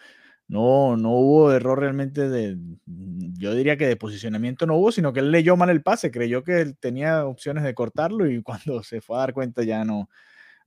No, 0.49 0.97
no 0.97 1.11
hubo 1.11 1.52
error 1.52 1.81
realmente 1.81 2.28
de, 2.28 2.57
yo 2.87 3.55
diría 3.55 3.76
que 3.76 3.88
de 3.88 3.97
posicionamiento 3.97 4.64
no 4.64 4.76
hubo, 4.76 4.93
sino 4.93 5.12
que 5.12 5.21
él 5.21 5.33
leyó 5.33 5.57
mal 5.57 5.71
el 5.71 5.83
pase, 5.83 6.12
creyó 6.12 6.45
que 6.45 6.61
él 6.61 6.78
tenía 6.78 7.26
opciones 7.26 7.64
de 7.64 7.75
cortarlo 7.75 8.31
y 8.31 8.43
cuando 8.43 8.83
se 8.83 9.00
fue 9.00 9.16
a 9.16 9.21
dar 9.21 9.35
cuenta 9.35 9.64
ya 9.64 9.85
no, 9.85 10.09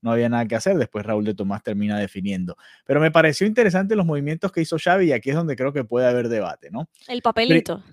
no 0.02 0.12
había 0.12 0.30
nada 0.30 0.46
que 0.46 0.56
hacer. 0.56 0.78
Después 0.78 1.06
Raúl 1.06 1.26
de 1.26 1.34
Tomás 1.34 1.64
termina 1.64 2.00
definiendo. 2.00 2.58
Pero 2.86 3.00
me 3.00 3.12
pareció 3.12 3.46
interesante 3.48 3.96
los 3.96 4.06
movimientos 4.06 4.52
que 4.52 4.62
hizo 4.62 4.78
Xavi 4.78 5.08
y 5.08 5.12
aquí 5.12 5.30
es 5.30 5.36
donde 5.36 5.56
creo 5.56 5.74
que 5.74 5.84
puede 5.84 6.08
haber 6.08 6.30
debate, 6.30 6.70
¿no? 6.72 6.90
El 7.08 7.22
papelito. 7.22 7.84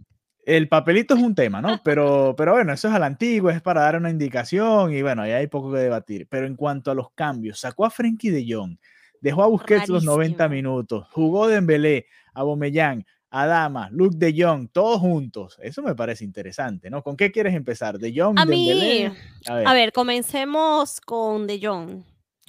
El 0.44 0.68
papelito 0.68 1.14
es 1.14 1.22
un 1.22 1.34
tema, 1.34 1.60
¿no? 1.60 1.80
Pero, 1.84 2.34
pero 2.36 2.52
bueno, 2.52 2.72
eso 2.72 2.86
es 2.86 2.94
a 2.94 3.00
la 3.00 3.06
antigua, 3.06 3.52
es 3.52 3.60
para 3.60 3.80
dar 3.80 3.96
una 3.96 4.10
indicación 4.10 4.94
y 4.94 5.02
bueno, 5.02 5.22
ahí 5.22 5.32
hay 5.32 5.48
poco 5.48 5.72
que 5.72 5.78
debatir. 5.78 6.28
Pero 6.28 6.46
en 6.46 6.54
cuanto 6.54 6.92
a 6.92 6.94
los 6.94 7.10
cambios, 7.12 7.58
sacó 7.58 7.84
a 7.84 7.90
Frenkie 7.90 8.30
de 8.30 8.46
Jong, 8.48 8.76
Dejó 9.20 9.42
a 9.42 9.48
Busquets 9.48 9.88
los 9.88 10.04
90 10.04 10.46
Rarísimo. 10.46 10.54
minutos, 10.54 11.06
jugó 11.10 11.48
Dembélé, 11.48 12.06
Aubameyang, 12.34 13.04
Adama, 13.30 13.88
Luke 13.90 14.16
de 14.16 14.34
Jong, 14.36 14.68
todos 14.72 15.00
juntos. 15.00 15.58
Eso 15.60 15.82
me 15.82 15.94
parece 15.94 16.24
interesante, 16.24 16.90
¿no? 16.90 17.02
¿Con 17.02 17.16
qué 17.16 17.30
quieres 17.32 17.54
empezar? 17.54 17.98
¿De 17.98 18.12
Jong, 18.14 18.38
A 18.38 18.44
mí, 18.46 18.68
Dembélé? 18.68 19.12
A 19.46 19.54
ver, 19.54 19.66
a 19.68 19.74
ver, 19.74 19.92
comencemos 19.92 21.00
con 21.00 21.46
De 21.46 21.58
Jong, 21.60 22.02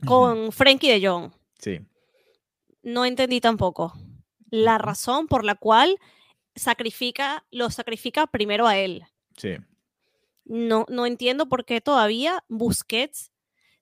con 0.06 0.52
Frankie 0.52 0.92
De 0.92 1.08
Jong. 1.08 1.32
Sí, 1.60 1.80
No 2.84 3.06
entendí 3.06 3.42
tampoco 3.42 3.94
la 4.50 4.78
razón 4.78 5.28
por 5.28 5.44
la 5.44 5.56
cual 5.56 5.98
sacrifica, 6.56 7.44
lo 7.52 7.70
sacrifica 7.70 8.28
primero 8.28 8.68
a 8.68 8.78
él. 8.78 9.04
sí. 9.36 9.56
No, 10.50 10.86
no 10.88 11.06
entiendo 11.06 11.50
por 11.50 11.66
qué 11.66 11.82
todavía 11.82 12.42
Busquets 12.48 13.34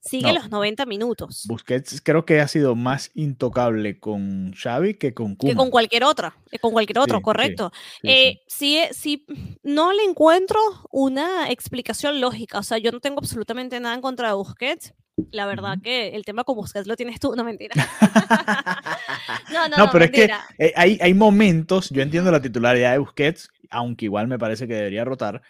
sigue 0.05 0.27
No. 0.27 0.35
los 0.35 0.49
90 0.51 0.85
minutos. 0.85 1.45
Busquets 1.47 1.99
creo 2.01 2.25
que 2.25 2.39
ha 2.39 2.47
sido 2.47 2.75
más 2.75 3.09
intocable 3.15 3.99
con 3.99 4.53
Xavi 4.53 4.93
que 4.93 5.13
con 5.15 5.31
que 5.35 5.47
con 5.47 5.55
Koeman. 5.55 5.71
cualquier 5.71 6.03
otra, 6.03 6.37
que 6.51 6.59
con 6.59 6.71
cualquier 6.71 6.99
otro, 6.99 7.17
Sí, 7.17 7.23
correcto. 7.23 7.71
Sí, 8.01 8.07
Eh, 8.07 8.41
sí. 8.47 8.85
sí, 8.93 9.25
sí, 9.27 9.57
no 9.63 9.91
le 9.91 10.03
encuentro 10.03 10.59
una 10.91 11.49
explicación 11.49 12.21
lógica. 12.21 12.59
O 12.59 12.63
sea, 12.63 12.77
yo 12.77 12.91
no 12.91 12.99
tengo 12.99 13.19
absolutamente 13.19 13.79
nada 13.79 13.95
en 13.95 14.01
contra 14.01 14.27
de 14.29 14.35
Busquets. 14.35 14.93
La 15.31 15.45
verdad 15.45 15.73
Ujú. 15.75 15.81
que 15.81 16.09
el 16.09 16.23
tema 16.25 16.43
con 16.43 16.55
Busquets 16.57 16.87
lo 16.87 16.95
tienes 16.97 17.19
tú, 17.19 17.35
no 17.35 17.43
mentira. 17.43 17.73
no, 19.51 19.67
no, 19.69 19.77
No, 19.77 19.85
no, 19.85 19.91
pero 19.91 20.05
es 20.05 20.11
que 20.11 20.17
mentira. 20.19 20.45
Eh, 20.57 20.73
hay, 20.75 20.99
hay 21.01 21.13
momentos, 21.13 21.89
yo 21.89 22.01
entiendo 22.01 22.31
la 22.31 22.41
titularidad 22.41 22.91
de 22.91 22.97
Busquets, 22.99 23.49
aunque 23.69 24.05
igual 24.05 24.27
me 24.27 24.37
parece 24.37 24.67
que 24.67 24.73
debería 24.75 25.05
rotar, 25.05 25.41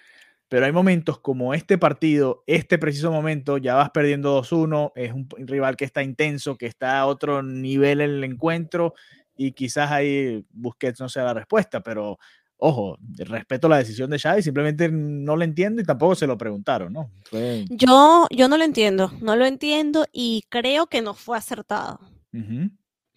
pero 0.50 0.66
hay 0.66 0.72
momentos 0.72 1.20
como 1.20 1.54
este 1.54 1.78
partido, 1.78 2.44
este 2.48 2.78
preciso 2.78 3.12
momento, 3.12 3.58
ya 3.58 3.76
vas 3.76 3.90
perdiendo 3.92 4.32
2-1, 4.32 4.92
es 4.96 5.12
un 5.14 5.28
rival 5.48 5.76
que 5.76 5.86
está 5.86 6.04
intenso, 6.04 6.58
que 6.58 6.68
está 6.68 7.00
a 7.00 7.06
otro 7.08 7.42
nivel 7.44 8.02
en 8.02 8.10
el 8.12 8.24
encuentro 8.24 8.94
y 9.36 9.52
quizás 9.54 9.92
ahí 9.92 10.46
Busquets 10.52 11.00
no 11.00 11.10
sea 11.10 11.24
la 11.26 11.34
respuesta, 11.34 11.82
pero 11.82 12.18
ojo, 12.58 12.98
respeto 13.18 13.68
la 13.68 13.78
decisión 13.80 14.10
de 14.10 14.18
Xavi, 14.20 14.42
simplemente 14.42 14.90
no 14.90 15.36
lo 15.36 15.44
entiendo 15.44 15.82
y 15.82 15.86
tampoco 15.86 16.16
se 16.16 16.26
lo 16.28 16.38
preguntaron, 16.38 16.94
¿no? 16.94 17.12
Fue- 17.30 17.66
Yo, 17.70 18.28
yo 18.32 18.48
no 18.48 18.58
lo 18.58 18.64
entiendo, 18.64 19.12
no 19.22 19.36
lo 19.36 19.46
entiendo 19.46 20.06
y 20.14 20.44
creo 20.50 20.88
que 20.88 21.02
no 21.02 21.14
fue 21.14 21.38
acertado. 21.38 22.00
Ujú. 22.34 22.70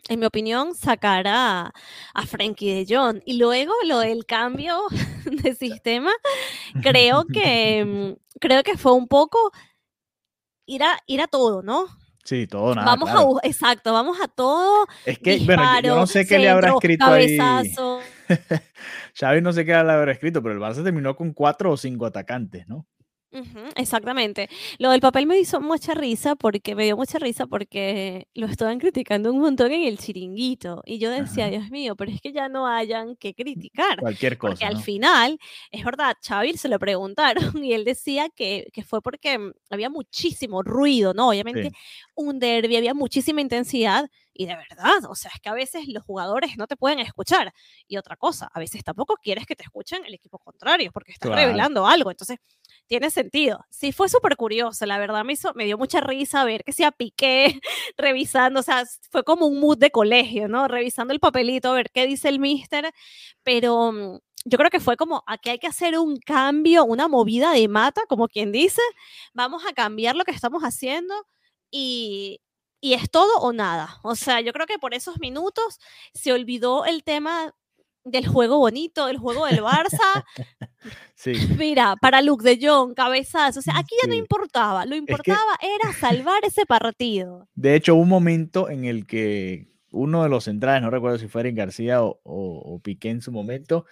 En 0.09 0.19
mi 0.21 0.27
opinión, 0.27 0.75
sacar 0.75 1.27
a, 1.29 1.73
a 2.15 2.27
Frankie 2.27 2.73
de 2.85 2.87
Jong. 2.95 3.21
Y 3.27 3.39
luego 3.39 3.73
lo 3.87 3.99
del 3.99 4.25
cambio 4.27 4.81
de 5.25 5.55
sistema, 5.55 6.11
creo 6.83 7.25
que, 7.33 7.85
mm, 7.85 8.39
creo 8.41 8.63
que 8.63 8.77
fue 8.79 8.93
un 8.93 9.07
poco 9.09 9.39
ir 10.67 10.83
a, 10.83 10.99
ir 11.07 11.21
a 11.21 11.27
todo, 11.27 11.63
¿no? 11.63 11.87
Sí, 12.25 12.47
todo 12.47 12.75
nada. 12.75 12.87
vamos 12.87 13.09
a, 13.09 13.13
claro. 13.13 13.29
bu- 13.29 13.41
exacto, 13.43 13.93
vamos 13.93 14.19
a 14.21 14.29
todo. 14.29 14.87
Es 15.07 15.19
que, 15.19 15.39
bueno, 15.39 15.63
yo- 15.63 15.69
yo 15.69 15.73
disparo, 15.81 15.97
no 15.97 16.07
sé 16.07 16.27
qué 16.27 16.39
le 16.39 16.49
habrá 16.51 16.71
escrito 16.75 17.07
ahí. 17.07 17.39
Xavi 19.19 19.41
no 19.41 19.53
sé 19.53 19.65
qué 19.65 19.73
le 19.73 19.79
habrá 19.93 20.13
escrito, 20.13 20.43
pero 20.43 20.55
el 20.55 20.61
Barça 20.61 20.85
terminó 20.85 21.17
con 21.17 21.33
cuatro 21.33 21.73
o 21.73 21.77
cinco 21.77 22.05
atacantes, 22.07 22.67
¿no? 22.69 22.87
Ujú, 23.33 23.61
exactamente. 23.77 24.49
Lo 24.79 24.91
del 24.91 25.01
papel 25.03 25.27
me 25.27 25.39
hizo 25.39 25.61
mucha 25.61 25.93
risa 25.93 26.35
porque 26.35 26.75
me 26.75 26.85
dio 26.85 26.97
mucha 26.97 27.19
risa 27.19 27.47
porque 27.47 28.27
lo 28.33 28.47
estaban 28.47 28.79
criticando 28.79 29.31
un 29.31 29.41
montón 29.41 29.71
en 29.71 29.83
el 29.83 29.99
chiringuito 29.99 30.83
y 30.87 30.99
yo 30.99 31.11
decía, 31.11 31.45
Ajá. 31.45 31.51
Dios 31.51 31.69
mío, 31.71 31.95
pero 31.95 32.11
es 32.11 32.23
que 32.23 32.33
ya 32.33 32.49
no 32.49 32.67
hayan 32.67 33.17
que 33.17 33.35
criticar. 33.35 34.03
Cualquier 34.03 34.39
Porque 34.41 34.65
cosa, 34.65 34.65
al 34.65 34.79
¿no? 34.79 34.79
final, 34.79 35.39
es 35.71 35.85
verdad, 35.85 36.17
Xavi 36.27 36.57
se 36.57 36.69
lo 36.71 36.79
preguntaron 36.79 37.35
y 37.63 37.75
él 37.75 37.85
decía 37.85 38.31
que, 38.35 38.69
que 38.73 38.83
fue 38.83 39.03
porque 39.03 39.39
mm, 39.39 39.53
había 39.69 39.91
muchísimo 39.91 40.63
ruido, 40.63 41.13
¿no? 41.13 41.29
Obviamente 41.29 41.71
Sí. 41.71 41.77
un 42.15 42.39
derby, 42.39 42.77
había 42.77 42.95
muchísima 42.95 43.43
intensidad 43.43 44.09
y 44.33 44.47
de 44.47 44.57
verdad, 44.57 45.05
o 45.11 45.15
sea, 45.17 45.31
es 45.35 45.41
que 45.41 45.49
a 45.51 45.53
veces 45.55 45.87
los 45.89 46.03
jugadores 46.05 46.57
no 46.57 46.67
te 46.67 46.77
pueden 46.77 47.01
escuchar. 47.01 47.53
Y 47.89 47.99
otra 47.99 48.17
cosa, 48.17 48.49
a 48.55 48.59
veces 48.61 48.83
tampoco 48.85 49.17
quieres 49.21 49.45
que 49.47 49.55
te 49.57 49.65
escuchen 49.65 50.03
el 50.07 50.15
equipo 50.15 50.39
contrario 50.39 50.93
porque 50.93 51.13
estás 51.13 51.29
Claro. 51.29 51.43
revelando 51.43 51.87
algo. 51.87 52.11
Entonces, 52.11 52.39
tiene 52.89 53.11
sentido. 53.11 53.65
Sí, 53.71 53.93
fue 53.93 54.09
súper 54.09 54.37
curioso, 54.37 54.87
la 54.87 54.99
verdad 54.99 55.25
me, 55.25 55.35
hizo, 55.35 55.53
me 55.55 55.65
dio 55.67 55.79
mucha 55.79 56.01
risa 56.01 56.45
ver 56.45 56.65
que 56.65 56.73
se 56.73 56.91
Piqué 56.93 57.61
revisando, 57.99 58.61
o 58.61 58.63
sea, 58.63 58.85
fue 59.11 59.25
como 59.25 59.47
un 59.47 59.61
mood 59.61 59.79
de 59.79 59.91
colegio, 59.91 60.49
¿no? 60.49 60.67
Revisando 60.69 61.13
el 61.15 61.21
papelito, 61.21 61.71
a 61.71 61.75
ver 61.75 61.91
qué 61.93 62.07
dice 62.07 62.29
el 62.29 62.41
mister, 62.41 62.93
pero 63.43 63.93
mm, 63.93 64.19
yo 64.47 64.59
creo 64.59 64.71
que 64.71 64.81
fue 64.81 64.97
como, 64.97 65.23
aquí 65.27 65.51
hay 65.51 65.59
que 65.59 65.67
hacer 65.67 65.99
un 65.99 66.17
cambio, 66.19 66.85
una 66.85 67.09
movida 67.09 67.53
de 67.53 67.69
mata, 67.69 68.03
como 68.09 68.29
quien 68.29 68.53
dice, 68.53 68.83
vamos 69.35 69.65
a 69.67 69.75
cambiar 69.75 70.17
lo 70.17 70.25
que 70.25 70.33
estamos 70.33 70.63
haciendo 70.63 71.15
y... 71.71 72.41
Y 72.81 72.95
es 72.95 73.11
todo 73.11 73.39
o 73.41 73.53
nada. 73.53 73.99
O 74.05 74.15
sea, 74.15 74.41
yo 74.41 74.53
creo 74.53 74.67
que 74.69 74.79
por 74.79 74.95
esos 74.95 75.19
minutos 75.19 75.81
se 76.15 76.33
olvidó 76.33 76.85
el 76.85 77.03
tema 77.03 77.53
del 78.11 78.27
juego 78.27 78.59
bonito, 78.59 79.07
del 79.07 79.19
juego 79.19 79.47
del 79.47 79.61
Barça, 79.63 80.25
Sí. 81.15 81.33
Mira, 81.59 81.97
para 82.01 82.23
Luke 82.23 82.45
de 82.45 82.59
Jong, 82.65 82.95
cabezazo. 82.95 83.59
O 83.59 83.63
sea, 83.63 83.77
aquí 83.79 83.95
ya 84.01 84.07
no 84.07 84.13
Sí. 84.15 84.19
importaba. 84.21 84.87
Lo 84.87 84.95
importaba 84.95 85.59
era 85.61 85.93
salvar 85.93 86.45
ese 86.45 86.65
partido. 86.65 87.49
De 87.55 87.75
hecho, 87.75 87.95
hubo 87.97 88.03
un 88.03 88.09
momento 88.09 88.71
en 88.71 88.85
el 88.85 89.07
que 89.07 89.67
uno 89.91 90.23
de 90.23 90.29
los 90.29 90.45
centrales, 90.45 90.83
no 90.83 90.91
recuerdo 90.91 91.19
si 91.19 91.27
fue 91.29 91.41
Eric 91.41 91.57
García 91.57 92.03
o, 92.03 92.21
o- 92.23 92.75
o 92.75 92.79
Piqué 92.81 93.11
en 93.11 93.21
su 93.21 93.33
momento, 93.33 93.85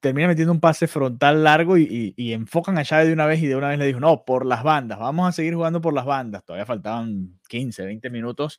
termina 0.00 0.26
metiendo 0.28 0.52
un 0.52 0.60
pase 0.60 0.86
frontal 0.88 1.44
largo 1.44 1.76
y, 1.76 1.82
y- 1.82 2.14
y 2.16 2.32
enfocan 2.32 2.78
a 2.78 2.84
Xavi 2.84 3.06
de 3.08 3.12
una 3.12 3.26
vez 3.26 3.40
y 3.42 3.46
de 3.46 3.56
una 3.56 3.68
vez 3.68 3.78
le 3.78 3.86
dijo, 3.86 4.00
no, 4.00 4.24
por 4.24 4.44
las 4.46 4.62
bandas, 4.62 4.98
vamos 4.98 5.28
a 5.28 5.32
seguir 5.32 5.54
jugando 5.54 5.80
por 5.80 5.92
las 5.92 6.04
bandas. 6.06 6.44
Todavía 6.44 6.66
faltaban 6.66 7.38
15, 7.48 7.84
20 7.84 8.10
minutos 8.10 8.58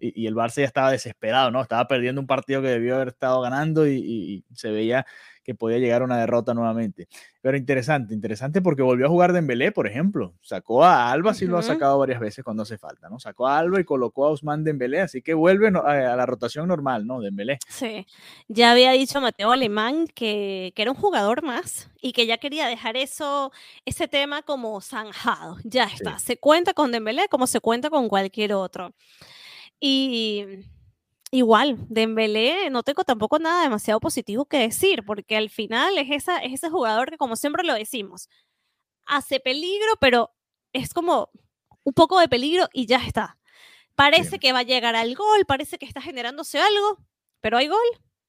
y, 0.00 0.22
y 0.22 0.26
el 0.26 0.34
Barça 0.34 0.56
ya 0.56 0.64
estaba 0.64 0.90
desesperado, 0.90 1.50
¿no? 1.50 1.60
Estaba 1.60 1.86
perdiendo 1.86 2.20
un 2.20 2.26
partido 2.26 2.62
que 2.62 2.68
debió 2.68 2.96
haber 2.96 3.08
estado 3.08 3.40
ganando 3.40 3.86
y, 3.86 4.44
se 4.54 4.70
veía 4.70 5.06
que 5.42 5.54
podía 5.54 5.78
llegar 5.78 6.02
a 6.02 6.04
una 6.04 6.18
derrota 6.18 6.52
nuevamente. 6.52 7.08
Pero 7.40 7.56
interesante, 7.56 8.12
interesante 8.12 8.60
porque 8.60 8.82
volvió 8.82 9.06
a 9.06 9.08
jugar 9.08 9.32
Dembélé, 9.32 9.72
por 9.72 9.86
ejemplo. 9.86 10.34
Sacó 10.42 10.84
a 10.84 11.10
Alba, 11.10 11.32
sí 11.32 11.46
lo 11.46 11.56
ha 11.56 11.62
sacado 11.62 11.98
varias 11.98 12.20
veces 12.20 12.44
cuando 12.44 12.62
hace 12.62 12.76
falta, 12.76 13.08
¿no? 13.08 13.18
Sacó 13.18 13.48
a 13.48 13.58
Alba 13.58 13.80
y 13.80 13.84
colocó 13.84 14.26
a 14.26 14.28
Ousmane 14.28 14.64
Dembélé, 14.64 15.00
así 15.00 15.22
que 15.22 15.32
vuelve 15.32 15.68
a 15.68 16.16
la 16.16 16.26
rotación 16.26 16.68
normal, 16.68 17.06
¿no? 17.06 17.20
Dembélé. 17.20 17.58
Sí. 17.68 18.06
Ya 18.48 18.72
había 18.72 18.92
dicho 18.92 19.20
Mateo 19.20 19.50
Alemán 19.50 20.06
que, 20.14 20.72
que 20.76 20.82
era 20.82 20.90
un 20.90 20.96
jugador 20.96 21.42
más 21.42 21.90
y 22.02 22.12
que 22.12 22.26
ya 22.26 22.38
quería 22.38 22.66
dejar 22.66 22.96
eso, 22.96 23.50
ese 23.86 24.08
tema 24.08 24.42
como 24.42 24.80
zanjado. 24.82 25.56
Ya 25.64 25.84
está. 25.84 26.18
Se 26.18 26.36
cuenta 26.36 26.74
con 26.74 26.92
Dembélé 26.92 27.28
como 27.28 27.46
se 27.46 27.60
cuenta 27.60 27.88
con 27.88 28.08
cualquier 28.08 28.52
otro. 28.52 28.92
Y 29.80 30.44
igual, 31.30 31.76
Dembélé 31.88 32.70
no 32.70 32.82
tengo 32.82 33.04
tampoco 33.04 33.38
nada 33.38 33.62
demasiado 33.62 33.98
positivo 34.00 34.44
que 34.44 34.58
decir, 34.58 35.04
porque 35.04 35.36
al 35.36 35.48
final 35.50 35.96
es, 35.98 36.10
esa, 36.10 36.38
es 36.38 36.52
ese 36.54 36.70
jugador 36.70 37.10
que, 37.10 37.16
como 37.16 37.36
siempre 37.36 37.64
lo 37.64 37.74
decimos, 37.74 38.28
hace 39.06 39.40
peligro, 39.40 39.88
pero 40.00 40.30
es 40.72 40.92
como 40.92 41.30
un 41.84 41.94
poco 41.94 42.20
de 42.20 42.28
peligro 42.28 42.68
y 42.72 42.86
ya 42.86 42.98
está. 42.98 43.38
Parece 43.94 44.38
que 44.38 44.52
va 44.52 44.60
a 44.60 44.64
llegar 44.64 44.96
al 44.96 45.14
gol, 45.14 45.44
parece 45.46 45.78
que 45.78 45.86
está 45.86 46.00
generándose 46.00 46.58
algo, 46.58 46.98
pero 47.40 47.58
¿hay 47.58 47.68
gol? 47.68 47.78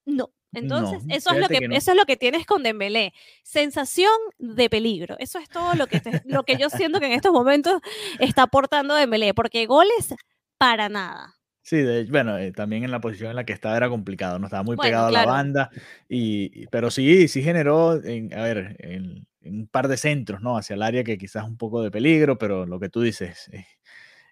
No. 0.05 0.31
Entonces, 0.53 1.05
No, 1.05 1.15
eso, 1.15 1.31
es 1.31 1.37
lo 1.39 1.47
que, 1.47 1.59
que 1.59 1.67
no. 1.69 1.75
eso 1.75 1.91
es 1.91 1.97
lo 1.97 2.03
que 2.05 2.17
tienes 2.17 2.45
con 2.45 2.61
Dembélé. 2.63 3.13
Sensación 3.41 4.11
de 4.37 4.69
peligro. 4.69 5.15
Eso 5.19 5.39
es 5.39 5.47
todo 5.47 5.75
lo 5.75 5.87
que, 5.87 6.01
te- 6.01 6.21
lo 6.25 6.43
que 6.43 6.57
yo 6.57 6.69
siento 6.69 6.99
que 6.99 7.05
en 7.05 7.13
estos 7.13 7.31
momentos 7.31 7.79
está 8.19 8.43
aportando 8.43 8.93
Dembélé, 8.95 9.33
porque 9.33 9.65
goles 9.65 10.13
para 10.57 10.89
nada. 10.89 11.37
Sí, 11.63 11.77
de, 11.77 12.05
bueno, 12.05 12.37
eh, 12.37 12.51
también 12.51 12.83
en 12.83 12.91
la 12.91 12.99
posición 13.01 13.29
en 13.29 13.35
la 13.35 13.45
que 13.45 13.53
estaba 13.53 13.77
era 13.77 13.87
complicado, 13.89 14.39
¿no? 14.39 14.47
Estaba 14.47 14.63
muy 14.63 14.77
Bueno, 14.77 14.77
pegado 14.77 15.07
a 15.07 15.11
claro. 15.11 15.21
la 15.23 15.23
banda, 15.23 15.69
y, 16.09 16.63
y- 16.63 16.67
pero 16.67 16.89
sí, 16.89 17.27
sí 17.27 17.43
generó, 17.43 18.03
en, 18.03 18.33
a 18.33 18.43
ver, 18.43 18.75
en, 18.79 19.27
en 19.41 19.55
un 19.61 19.67
par 19.67 19.87
de 19.87 19.97
centros, 19.97 20.41
¿no? 20.41 20.57
Hacia 20.57 20.73
el 20.73 20.81
área 20.81 21.03
que 21.03 21.17
quizás 21.19 21.45
un 21.45 21.57
poco 21.57 21.83
de 21.83 21.91
peligro, 21.91 22.37
pero 22.39 22.65
lo 22.65 22.79
que 22.79 22.89
tú 22.89 23.01
dices, 23.01 23.47
eh, 23.53 23.65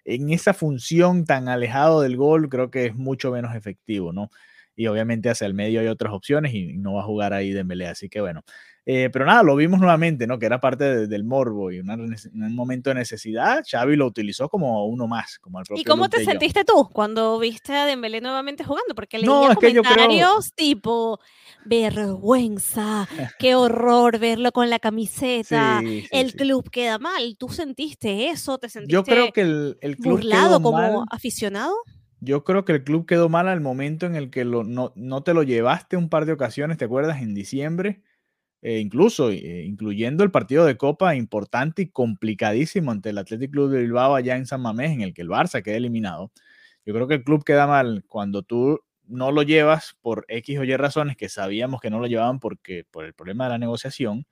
en 0.04 0.30
esa 0.30 0.54
función 0.54 1.24
tan 1.24 1.48
alejado 1.48 2.02
del 2.02 2.16
gol, 2.16 2.48
creo 2.48 2.70
que 2.70 2.86
es 2.86 2.94
mucho 2.96 3.30
menos 3.32 3.54
efectivo, 3.56 4.12
¿no? 4.12 4.30
Y 4.76 4.86
obviamente 4.88 5.30
hacia 5.30 5.46
el 5.46 5.54
medio 5.54 5.80
hay 5.80 5.88
otras 5.88 6.12
opciones 6.14 6.54
y 6.54 6.74
no 6.78 6.94
va 6.94 7.02
a 7.02 7.04
jugar 7.04 7.32
ahí 7.34 7.52
Dembélé, 7.52 7.86
así 7.88 8.08
que 8.08 8.20
bueno. 8.20 8.42
Eh, 8.92 9.08
pero 9.12 9.24
nada, 9.24 9.44
lo 9.44 9.54
vimos 9.54 9.78
nuevamente, 9.78 10.26
¿no? 10.26 10.36
Que 10.40 10.46
era 10.46 10.58
parte 10.60 10.82
de- 10.82 11.06
del 11.06 11.22
morbo 11.22 11.70
y 11.70 11.78
una 11.78 11.94
un 11.94 12.54
momento 12.56 12.90
de 12.90 12.94
necesidad, 12.96 13.62
Xavi 13.64 13.94
lo 13.94 14.04
utilizó 14.06 14.48
como 14.48 14.84
uno 14.86 15.06
más, 15.06 15.38
como 15.38 15.58
al 15.58 15.64
propio 15.64 15.80
¿Y 15.80 15.84
cómo 15.84 16.04
Luke 16.06 16.16
te 16.18 16.24
sentiste 16.24 16.64
tú 16.64 16.88
cuando 16.92 17.38
viste 17.38 17.72
a 17.76 17.86
Dembélé 17.86 18.20
nuevamente 18.20 18.64
jugando? 18.64 18.96
Porque 18.96 19.18
leía 19.18 19.30
No, 19.30 19.48
creo- 19.54 19.82
comentarios 19.84 20.52
tipo, 20.56 21.20
vergüenza, 21.64 23.08
qué 23.38 23.54
horror 23.54 24.18
verlo 24.18 24.52
con 24.52 24.70
la 24.70 24.78
camiseta, 24.78 25.80
Sí, 25.82 26.00
sí, 26.02 26.08
el 26.10 26.30
sí. 26.32 26.36
club 26.36 26.68
queda 26.70 26.98
mal. 26.98 27.36
¿Tú 27.38 27.48
sentiste 27.48 28.28
eso? 28.30 28.58
¿Te 28.58 28.68
sentiste 28.68 28.92
Yo 28.92 29.04
creo 29.04 29.32
que 29.32 29.42
el, 29.42 29.78
el 29.80 29.96
club 29.96 30.14
burlado 30.20 30.60
como 30.62 30.78
mal. 30.98 31.06
aficionado? 31.10 31.74
Yo 32.20 32.44
creo 32.44 32.64
que 32.64 32.72
el 32.72 32.84
club 32.84 33.06
quedó 33.06 33.28
mal 33.28 33.48
al 33.48 33.60
momento 33.60 34.04
en 34.06 34.14
el 34.14 34.30
que 34.30 34.44
lo, 34.44 34.62
no, 34.64 34.92
no 34.94 35.22
te 35.22 35.32
lo 35.32 35.42
llevaste 35.42 35.96
un 35.96 36.08
par 36.10 36.26
de 36.26 36.32
ocasiones, 36.32 36.76
¿te 36.76 36.84
acuerdas? 36.84 37.22
En 37.22 37.34
diciembre, 37.34 38.02
eh, 38.62 38.78
incluso 38.78 39.30
eh, 39.30 39.64
incluyendo 39.64 40.22
el 40.22 40.30
partido 40.30 40.66
de 40.66 40.76
Copa 40.76 41.14
importante 41.14 41.82
y 41.82 41.88
complicadísimo 41.88 42.90
ante 42.90 43.10
el 43.10 43.18
Athletic 43.18 43.50
Club 43.50 43.70
de 43.70 43.80
Bilbao 43.80 44.14
allá 44.14 44.36
en 44.36 44.46
San 44.46 44.60
Mamés, 44.60 44.92
en 44.92 45.00
el 45.00 45.14
que 45.14 45.22
el 45.22 45.28
Barça 45.28 45.62
queda 45.62 45.76
eliminado. 45.76 46.30
Yo 46.84 46.94
creo 46.94 47.08
que 47.08 47.14
el 47.14 47.24
club 47.24 47.44
queda 47.44 47.66
mal 47.66 48.04
cuando 48.08 48.42
tú 48.42 48.80
no 49.06 49.32
lo 49.32 49.42
llevas 49.42 49.96
por 50.02 50.24
X 50.28 50.58
o 50.58 50.64
Y 50.64 50.76
razones 50.76 51.16
que 51.16 51.28
sabíamos 51.28 51.80
que 51.80 51.90
no 51.90 52.00
lo 52.00 52.06
llevaban 52.06 52.38
porque 52.40 52.84
por 52.90 53.04
el 53.04 53.14
problema 53.14 53.44
de 53.44 53.50
la 53.50 53.58
negociación. 53.58 54.26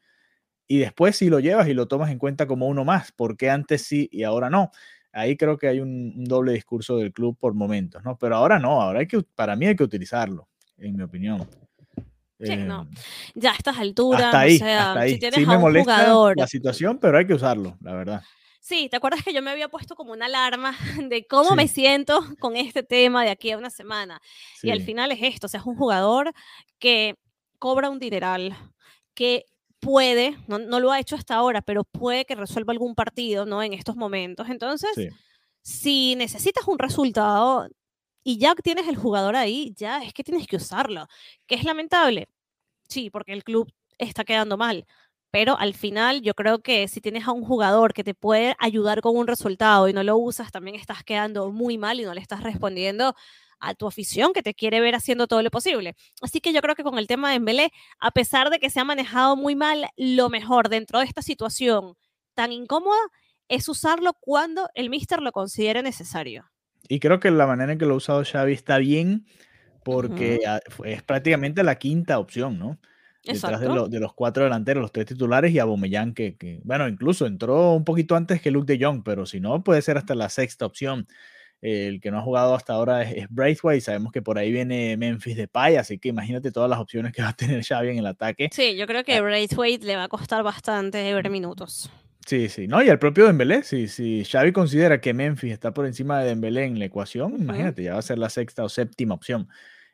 Y 0.68 0.78
después 0.78 1.16
si 1.16 1.30
lo 1.30 1.40
llevas 1.40 1.68
y 1.68 1.74
lo 1.74 1.88
tomas 1.88 2.10
en 2.10 2.18
cuenta 2.18 2.46
como 2.46 2.68
uno 2.68 2.84
más, 2.84 3.12
porque 3.12 3.50
antes 3.50 3.82
sí 3.82 4.08
y 4.12 4.24
ahora 4.24 4.50
no. 4.50 4.70
Ahí 5.12 5.36
creo 5.36 5.58
que 5.58 5.68
hay 5.68 5.80
un, 5.80 6.24
doble 6.24 6.52
discurso 6.52 6.98
del 6.98 7.12
club 7.12 7.36
por 7.38 7.54
momentos, 7.54 8.04
¿no? 8.04 8.18
Pero 8.18 8.36
ahora 8.36 8.58
no, 8.58 8.82
ahora 8.82 9.00
hay 9.00 9.06
que, 9.06 9.22
para 9.34 9.56
mí 9.56 9.66
hay 9.66 9.76
que 9.76 9.84
utilizarlo, 9.84 10.48
en 10.76 10.96
mi 10.96 11.02
opinión. 11.02 11.48
Sí, 12.40 12.56
no. 12.56 12.82
Em, 12.82 12.88
ya 13.34 13.52
a 13.52 13.54
estas 13.54 13.78
alturas, 13.78 14.26
hasta 14.26 14.40
ahí, 14.40 14.60
hasta 14.60 15.00
ahí. 15.00 15.18
sí 15.20 15.46
me 15.46 15.58
molesta 15.58 16.34
la 16.36 16.46
situación, 16.46 16.98
pero 16.98 17.18
hay 17.18 17.26
que 17.26 17.34
usarlo, 17.34 17.76
la 17.80 17.94
verdad. 17.94 18.22
Sí, 18.60 18.88
¿te 18.90 18.96
acuerdas 18.96 19.24
que 19.24 19.32
yo 19.32 19.40
me 19.40 19.50
había 19.50 19.68
puesto 19.68 19.94
como 19.94 20.12
una 20.12 20.26
alarma 20.26 20.76
de 21.10 21.26
cómo 21.26 21.54
me 21.54 21.68
siento 21.68 22.22
con 22.38 22.54
este 22.54 22.82
tema 22.82 23.24
de 23.24 23.30
aquí 23.30 23.50
a 23.50 23.58
una 23.58 23.70
semana? 23.70 24.20
Y 24.62 24.70
al 24.70 24.82
final 24.82 25.10
es 25.10 25.20
esto, 25.22 25.46
o 25.46 25.48
sea, 25.48 25.60
es 25.60 25.66
un 25.66 25.76
jugador 25.76 26.32
que 26.78 27.16
cobra 27.58 27.90
un 27.90 27.98
dineral, 27.98 28.56
que 29.14 29.46
puede, 29.80 30.36
no, 30.46 30.58
no, 30.58 30.80
lo 30.80 30.92
ha 30.92 31.00
hecho 31.00 31.16
hasta 31.16 31.36
ahora, 31.36 31.62
pero 31.62 31.84
puede 31.84 32.24
que 32.24 32.34
resuelva 32.34 32.72
algún 32.72 32.94
partido, 32.94 33.46
¿no? 33.46 33.62
En 33.62 33.72
estos 33.72 33.96
momentos. 33.96 34.48
Entonces, 34.48 34.90
si 35.62 36.14
necesitas 36.16 36.66
un 36.68 36.78
resultado 36.78 37.68
y 38.24 38.38
ya 38.38 38.54
tienes 38.56 38.88
el 38.88 38.96
jugador 38.96 39.36
ahí, 39.36 39.74
ya 39.76 40.02
es 40.02 40.12
que 40.12 40.24
tienes 40.24 40.46
que 40.46 40.56
usarlo. 40.56 41.06
Que 41.46 41.54
es 41.56 41.64
lamentable, 41.64 42.28
sí, 42.88 43.10
porque 43.10 43.32
el 43.32 43.44
club 43.44 43.72
está 43.98 44.24
quedando 44.24 44.56
mal. 44.56 44.86
Pero 45.30 45.58
al 45.58 45.74
final 45.74 46.22
yo 46.22 46.34
creo 46.34 46.60
que 46.60 46.88
si 46.88 47.00
tienes 47.00 47.26
a 47.28 47.32
un 47.32 47.44
jugador 47.44 47.92
que 47.94 48.04
te 48.04 48.14
puede 48.14 48.56
ayudar 48.58 49.02
con 49.02 49.16
un 49.16 49.26
resultado 49.26 49.88
y 49.88 49.92
no 49.92 50.02
lo 50.02 50.16
usas, 50.16 50.50
también 50.52 50.76
estás 50.76 51.04
quedando 51.04 51.50
muy 51.52 51.78
mal 51.78 52.00
y 52.00 52.04
no 52.04 52.14
le 52.14 52.20
estás 52.20 52.42
respondiendo 52.42 53.14
a 53.60 53.74
tu 53.74 53.86
afición 53.86 54.32
que 54.32 54.42
te 54.42 54.54
quiere 54.54 54.80
ver 54.80 54.94
haciendo 54.94 55.26
todo 55.26 55.42
lo 55.42 55.50
posible. 55.50 55.96
Así 56.22 56.40
que 56.40 56.52
yo 56.52 56.60
creo 56.62 56.74
que 56.74 56.84
con 56.84 56.98
el 56.98 57.06
tema 57.06 57.30
de 57.30 57.36
Embelé, 57.36 57.72
a 57.98 58.10
pesar 58.10 58.50
de 58.50 58.58
que 58.58 58.70
se 58.70 58.80
ha 58.80 58.84
manejado 58.84 59.36
muy 59.36 59.56
mal, 59.56 59.88
lo 59.96 60.30
mejor 60.30 60.68
dentro 60.68 61.00
de 61.00 61.06
esta 61.06 61.22
situación 61.22 61.94
tan 62.34 62.52
incómoda 62.52 63.00
es 63.48 63.68
usarlo 63.68 64.12
cuando 64.20 64.68
el 64.74 64.90
mister 64.90 65.20
lo 65.22 65.32
considere 65.32 65.82
necesario. 65.82 66.48
Y 66.88 67.00
creo 67.00 67.20
que 67.20 67.30
la 67.30 67.46
manera 67.46 67.72
en 67.72 67.78
que 67.78 67.86
lo 67.86 67.94
ha 67.94 67.98
usado 67.98 68.24
Xavi 68.24 68.52
está 68.52 68.78
bien 68.78 69.26
porque 69.84 70.40
es 70.84 71.02
prácticamente 71.02 71.62
la 71.62 71.76
quinta 71.76 72.18
opción, 72.18 72.58
¿no? 72.58 72.78
Detrás 73.24 73.60
de, 73.60 73.68
de, 73.90 74.00
los 74.00 74.14
cuatro 74.14 74.44
delanteros, 74.44 74.80
los 74.80 74.92
tres 74.92 75.06
titulares 75.06 75.52
y 75.52 75.58
Abomellán, 75.58 76.14
que, 76.14 76.36
que, 76.36 76.60
bueno, 76.64 76.88
incluso 76.88 77.26
entró 77.26 77.74
un 77.74 77.84
poquito 77.84 78.16
antes 78.16 78.40
que 78.40 78.50
Luke 78.50 78.72
de 78.72 78.82
Jong, 78.82 79.02
pero 79.04 79.26
si 79.26 79.38
no, 79.38 79.62
puede 79.62 79.82
ser 79.82 79.98
hasta 79.98 80.14
la 80.14 80.30
sexta 80.30 80.64
opción 80.64 81.06
el 81.60 82.00
que 82.00 82.10
no 82.10 82.18
ha 82.18 82.22
jugado 82.22 82.54
hasta 82.54 82.72
ahora 82.72 83.02
es, 83.02 83.26
Braithwaite. 83.30 83.80
Sabemos 83.80 84.12
que 84.12 84.22
por 84.22 84.38
ahí 84.38 84.52
viene 84.52 84.96
Memphis 84.96 85.36
de 85.36 85.42
Depay, 85.42 85.76
así 85.76 85.98
que 85.98 86.08
imagínate 86.08 86.52
todas 86.52 86.70
las 86.70 86.78
opciones 86.78 87.12
que 87.12 87.22
va 87.22 87.28
a 87.28 87.36
tener 87.36 87.64
Xavi 87.64 87.90
en 87.90 87.98
el 87.98 88.06
ataque. 88.06 88.48
Sí, 88.52 88.76
yo 88.76 88.86
creo 88.86 89.04
que 89.04 89.14
a 89.14 89.18
ah. 89.18 89.22
Braithwaite 89.22 89.84
le 89.84 89.96
va 89.96 90.04
a 90.04 90.08
costar 90.08 90.42
bastante 90.42 91.12
ver 91.12 91.30
minutos. 91.30 91.90
Sí, 92.28 92.50
sí, 92.50 92.68
no, 92.68 92.82
y 92.82 92.90
el 92.90 92.98
propio 92.98 93.26
Dembélé, 93.26 93.62
si, 93.62 93.88
si 93.88 94.22
Xavi 94.22 94.52
considera 94.52 95.00
que 95.00 95.14
Memphis 95.14 95.50
está 95.50 95.72
por 95.72 95.86
encima 95.86 96.20
de 96.20 96.26
Dembélé 96.26 96.64
en 96.64 96.78
la 96.78 96.84
ecuación, 96.84 97.34
imagínate, 97.40 97.84
ya 97.84 97.94
va 97.94 98.00
a 98.00 98.02
ser 98.02 98.18
la 98.18 98.28
sexta 98.28 98.64
o 98.64 98.68
séptima 98.68 99.14
opción. 99.14 99.48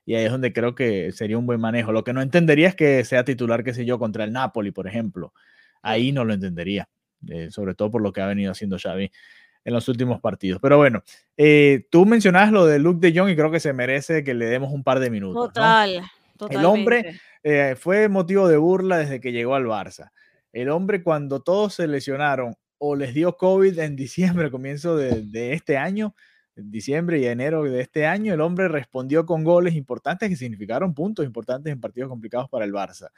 Y 0.04 0.16
ahí 0.16 0.24
es 0.24 0.32
donde 0.32 0.52
creo 0.52 0.74
que 0.74 1.12
sería 1.12 1.38
un 1.38 1.46
buen 1.46 1.60
manejo. 1.60 1.92
Lo 1.92 2.02
que 2.02 2.12
no 2.12 2.20
entendería 2.20 2.66
es 2.66 2.74
que 2.74 3.04
sea 3.04 3.24
titular, 3.24 3.62
qué 3.62 3.72
sé 3.72 3.84
yo, 3.84 4.00
contra 4.00 4.24
el 4.24 4.32
Napoli, 4.32 4.72
por 4.72 4.88
ejemplo. 4.88 5.32
Ahí 5.80 6.10
no 6.10 6.24
lo 6.24 6.34
entendería, 6.34 6.88
eh, 7.28 7.52
sobre 7.52 7.76
todo 7.76 7.92
por 7.92 8.02
lo 8.02 8.12
que 8.12 8.20
ha 8.20 8.26
venido 8.26 8.50
haciendo 8.50 8.78
Xavi 8.80 9.12
en 9.64 9.72
los 9.72 9.86
últimos 9.86 10.20
partidos. 10.20 10.60
Pero 10.60 10.76
bueno, 10.76 11.04
eh, 11.36 11.86
tú 11.88 12.04
mencionabas 12.04 12.50
lo 12.50 12.66
de 12.66 12.80
Luke 12.80 12.98
de 12.98 13.16
Jong 13.16 13.30
y 13.30 13.36
creo 13.36 13.52
que 13.52 13.60
se 13.60 13.72
merece 13.72 14.24
que 14.24 14.34
le 14.34 14.46
demos 14.46 14.72
un 14.72 14.82
par 14.82 14.98
de 14.98 15.08
minutos. 15.08 15.52
Total, 15.52 16.02
El 16.50 16.64
hombre 16.64 17.20
eh, 17.44 17.76
fue 17.78 18.08
motivo 18.08 18.48
de 18.48 18.56
burla 18.56 18.98
desde 18.98 19.20
que 19.20 19.30
llegó 19.30 19.54
al 19.54 19.66
Barça. 19.66 20.10
El 20.54 20.68
hombre 20.68 21.02
cuando 21.02 21.40
todos 21.40 21.74
se 21.74 21.88
lesionaron 21.88 22.54
o 22.78 22.94
les 22.94 23.12
dio 23.12 23.36
COVID 23.36 23.76
en 23.80 23.96
diciembre, 23.96 24.52
comienzo 24.52 24.96
de, 24.96 25.52
este 25.52 25.76
año, 25.76 26.14
diciembre 26.54 27.18
y 27.18 27.26
enero 27.26 27.64
de 27.64 27.80
este 27.80 28.06
año, 28.06 28.32
el 28.32 28.40
hombre 28.40 28.68
respondió 28.68 29.26
con 29.26 29.42
goles 29.42 29.74
importantes 29.74 30.28
que 30.28 30.36
significaron 30.36 30.94
puntos 30.94 31.26
importantes 31.26 31.72
en 31.72 31.80
partidos 31.80 32.08
complicados 32.08 32.48
para 32.48 32.64
el 32.64 32.72
Barça. 32.72 33.08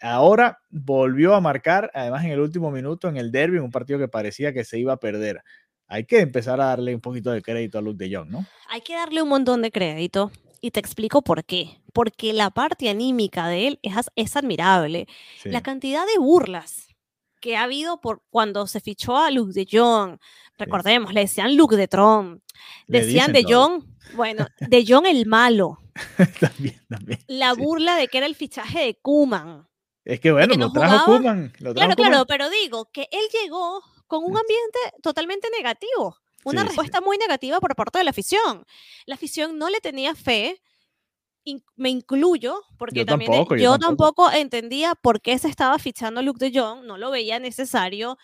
Ahora 0.00 0.60
volvió 0.70 1.34
a 1.34 1.40
marcar, 1.40 1.90
además 1.92 2.24
en 2.24 2.30
el 2.30 2.38
último 2.38 2.70
minuto 2.70 3.08
en 3.08 3.16
el 3.16 3.32
derby, 3.32 3.56
en 3.56 3.64
un 3.64 3.72
partido 3.72 3.98
que 3.98 4.06
parecía 4.06 4.52
que 4.52 4.64
se 4.64 4.78
iba 4.78 4.92
a 4.92 5.00
perder 5.00 5.42
hay 5.88 6.04
que 6.04 6.20
empezar 6.20 6.60
a 6.60 6.66
darle 6.66 6.94
un 6.94 7.00
poquito 7.00 7.30
de 7.30 7.42
crédito 7.42 7.78
a 7.78 7.80
Luke 7.80 7.96
de 7.96 8.14
Jong, 8.14 8.28
¿no? 8.28 8.46
Hay 8.68 8.82
que 8.82 8.94
darle 8.94 9.22
un 9.22 9.30
montón 9.30 9.62
de 9.62 9.72
crédito. 9.72 10.30
Y 10.60 10.70
te 10.70 10.80
explico 10.80 11.22
por 11.22 11.44
qué. 11.44 11.80
Porque 11.92 12.32
la 12.32 12.50
parte 12.50 12.88
anímica 12.88 13.48
de 13.48 13.68
él 13.68 13.78
es, 13.82 13.94
es 14.16 14.36
admirable. 14.36 15.06
La 15.44 15.62
cantidad 15.62 16.06
de 16.06 16.18
burlas 16.18 16.88
que 17.40 17.56
ha 17.56 17.64
habido 17.64 18.00
por 18.00 18.22
cuando 18.30 18.66
se 18.66 18.80
fichó 18.80 19.16
a 19.16 19.30
Luke 19.30 19.52
de 19.52 19.66
Jong. 19.70 20.18
Recordemos, 20.58 21.14
le 21.14 21.20
decían 21.20 21.56
Luke 21.56 21.76
de 21.76 21.88
Tron. 21.88 22.42
Decían 22.86 23.32
de 23.32 23.44
Jong, 23.44 23.84
bueno, 24.14 24.46
de 24.60 24.84
Jong 24.86 25.06
el 25.06 25.26
malo. 25.26 25.78
también, 26.40 26.80
también. 26.88 27.20
La 27.28 27.54
burla 27.54 27.96
de 27.96 28.08
que 28.08 28.18
era 28.18 28.26
el 28.26 28.34
fichaje 28.34 28.80
de 28.80 28.94
Kuman. 29.00 29.68
Es 30.04 30.20
que 30.20 30.32
bueno, 30.32 30.54
lo 30.54 30.72
trajo 30.72 31.16
Kuman. 31.16 31.52
claro, 31.74 31.94
claro, 31.94 32.26
pero 32.26 32.50
digo 32.50 32.90
que 32.92 33.08
él 33.12 33.24
llegó 33.42 33.82
con 34.06 34.24
un 34.24 34.36
ambiente 34.36 34.78
totalmente 35.02 35.48
negativo, 35.56 36.16
una 36.44 36.64
respuesta 36.64 37.00
muy 37.00 37.18
negativa 37.18 37.60
por 37.60 37.74
parte 37.74 37.98
de 37.98 38.04
la 38.04 38.10
afición. 38.10 38.64
La 39.06 39.16
afición 39.16 39.58
no 39.58 39.68
le 39.68 39.80
tenía 39.80 40.14
fe, 40.14 40.62
me 41.76 41.88
incluyo, 41.88 42.62
porque 42.76 43.04
también 43.04 43.46
yo, 43.58 43.78
tampoco. 43.78 44.30
entendía 44.30 44.94
por 44.94 45.20
qué 45.20 45.38
se 45.38 45.48
estaba 45.48 45.78
fichando 45.78 46.22
Luke 46.22 46.44
de 46.44 46.58
Jong, 46.58 46.84
no 46.84 46.98
lo 46.98 47.10
veía 47.10 47.38
necesario. 47.38 48.18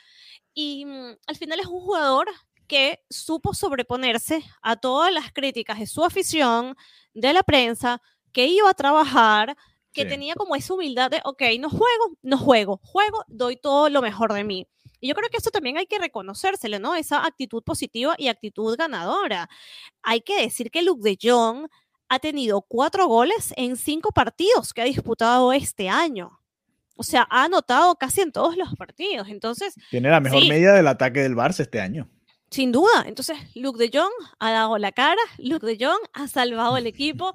Y 0.53 0.85
mm, 0.85 1.17
al 1.27 1.37
final 1.37 1.61
es 1.61 1.67
un 1.67 1.81
jugador 1.81 2.29
que 2.67 3.01
supo 3.11 3.55
sobreponerse 3.55 4.43
a 4.63 4.77
todas 4.77 5.13
las 5.13 5.33
críticas 5.33 5.79
de 5.79 5.87
su 5.87 6.05
afición, 6.05 6.77
de 7.13 7.33
la 7.33 7.43
prensa, 7.43 8.01
que 8.33 8.47
iba 8.47 8.69
a 8.69 8.75
trabajar, 8.75 9.57
que 9.93 10.05
tenía 10.05 10.35
como 10.35 10.57
esa 10.57 10.75
humildad 10.75 11.11
de, 11.11 11.21
ok, 11.25 11.43
no 11.61 11.71
juego, 11.71 12.19
no 12.23 12.37
juego, 12.37 12.81
juego, 12.83 13.25
doy 13.29 13.57
todo 13.57 13.89
lo 13.91 14.03
mejor 14.03 14.33
de 14.33 14.43
mí. 14.43 14.67
Y 15.05 15.09
yo 15.09 15.15
creo 15.15 15.29
que 15.29 15.37
eso 15.37 15.51
también 15.51 15.77
hay 15.77 15.85
que 15.85 15.99
reconocérselo, 15.99 16.79
¿no? 16.79 16.95
Esa 16.95 17.27
actitud 17.27 17.63
positiva 17.63 18.15
y 18.17 18.29
actitud 18.29 18.75
ganadora. 18.75 19.51
Hay 20.03 20.23
que 20.23 20.41
decir 20.41 20.71
que 20.71 20.81
Luke 20.81 21.03
de 21.03 21.19
Jong 21.21 21.69
ha 22.09 22.19
tenido 22.21 22.63
cuatro 22.63 23.07
goles 23.07 23.53
en 23.59 23.77
cinco 23.77 24.13
partidos 24.13 24.73
que 24.73 24.81
ha 24.81 24.87
disputado 24.87 25.53
este 25.53 25.91
año. 25.91 26.41
O 26.97 27.03
sea, 27.03 27.27
ha 27.29 27.45
anotado 27.45 27.97
casi 27.97 28.23
en 28.23 28.33
todos 28.33 28.57
los 28.57 28.75
partidos. 28.77 29.29
Entonces. 29.29 29.75
Tiene 29.91 30.09
la 30.09 30.21
mejor 30.21 30.49
media 30.49 30.73
del 30.73 30.87
ataque 30.87 31.21
del 31.21 31.37
Barça 31.37 31.61
este 31.61 31.83
año. 31.83 32.09
Sin 32.49 32.73
duda. 32.73 33.05
Entonces, 33.05 33.37
Luke 33.55 33.79
de 33.79 33.91
Jong 33.93 34.13
ha 34.39 34.53
dado 34.53 34.79
la 34.79 34.93
cara, 34.93 35.21
Luke 35.37 35.67
de 35.67 35.77
Jong 35.79 36.01
ha 36.15 36.29
salvado 36.29 36.79
el 36.79 36.87
equipo 36.87 37.35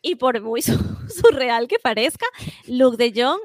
y 0.00 0.14
por 0.14 0.40
muy 0.40 0.62
surreal 0.62 1.68
que 1.68 1.78
parezca, 1.78 2.24
Luke 2.66 2.96
de 2.96 3.12
Jong 3.22 3.40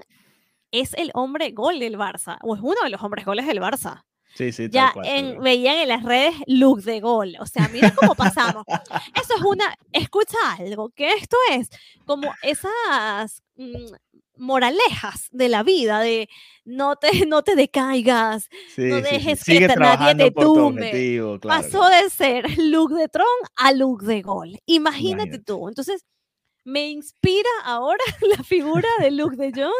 es 0.81 0.93
el 0.95 1.11
hombre 1.13 1.51
gol 1.51 1.79
del 1.79 1.97
Barça, 1.97 2.37
o 2.41 2.55
es 2.55 2.61
uno 2.61 2.77
de 2.83 2.89
los 2.89 3.01
hombres 3.01 3.25
goles 3.25 3.47
del 3.47 3.59
Barça. 3.59 4.03
Sí, 4.35 4.51
sí, 4.51 4.67
ya 4.69 4.93
en, 5.05 5.41
veían 5.41 5.77
en 5.77 5.87
las 5.87 6.03
redes 6.03 6.35
look 6.47 6.81
de 6.83 6.99
gol. 6.99 7.35
O 7.39 7.45
sea, 7.45 7.69
mira 7.69 7.93
cómo 7.95 8.15
pasamos. 8.15 8.65
Eso 9.15 9.35
es 9.35 9.41
una, 9.41 9.73
escucha 9.93 10.37
algo, 10.59 10.89
que 10.89 11.13
esto 11.13 11.37
es 11.51 11.69
como 12.05 12.33
esas 12.43 13.41
mm, 13.55 13.93
moralejas 14.37 15.29
de 15.31 15.47
la 15.47 15.63
vida, 15.63 16.01
de 16.01 16.27
no 16.65 16.97
te, 16.97 17.09
no 17.27 17.43
te 17.43 17.55
decaigas, 17.55 18.49
no 18.75 19.01
dejes 19.01 19.43
que 19.45 19.67
nadie 19.67 20.15
te 20.15 20.31
tumbe. 20.31 21.21
Pasó 21.41 21.87
de 21.87 22.09
ser 22.09 22.57
look 22.57 22.93
de 22.93 23.07
Tron 23.07 23.25
a 23.55 23.71
look 23.71 24.03
de 24.03 24.21
gol. 24.21 24.59
Imagínate 24.65 25.39
tú. 25.39 25.69
Entonces, 25.69 26.05
me 26.65 26.89
inspira 26.89 27.49
ahora 27.63 28.03
la 28.37 28.43
figura 28.43 28.89
de 28.99 29.11
Luke 29.11 29.37
de 29.37 29.51
Jong, 29.53 29.71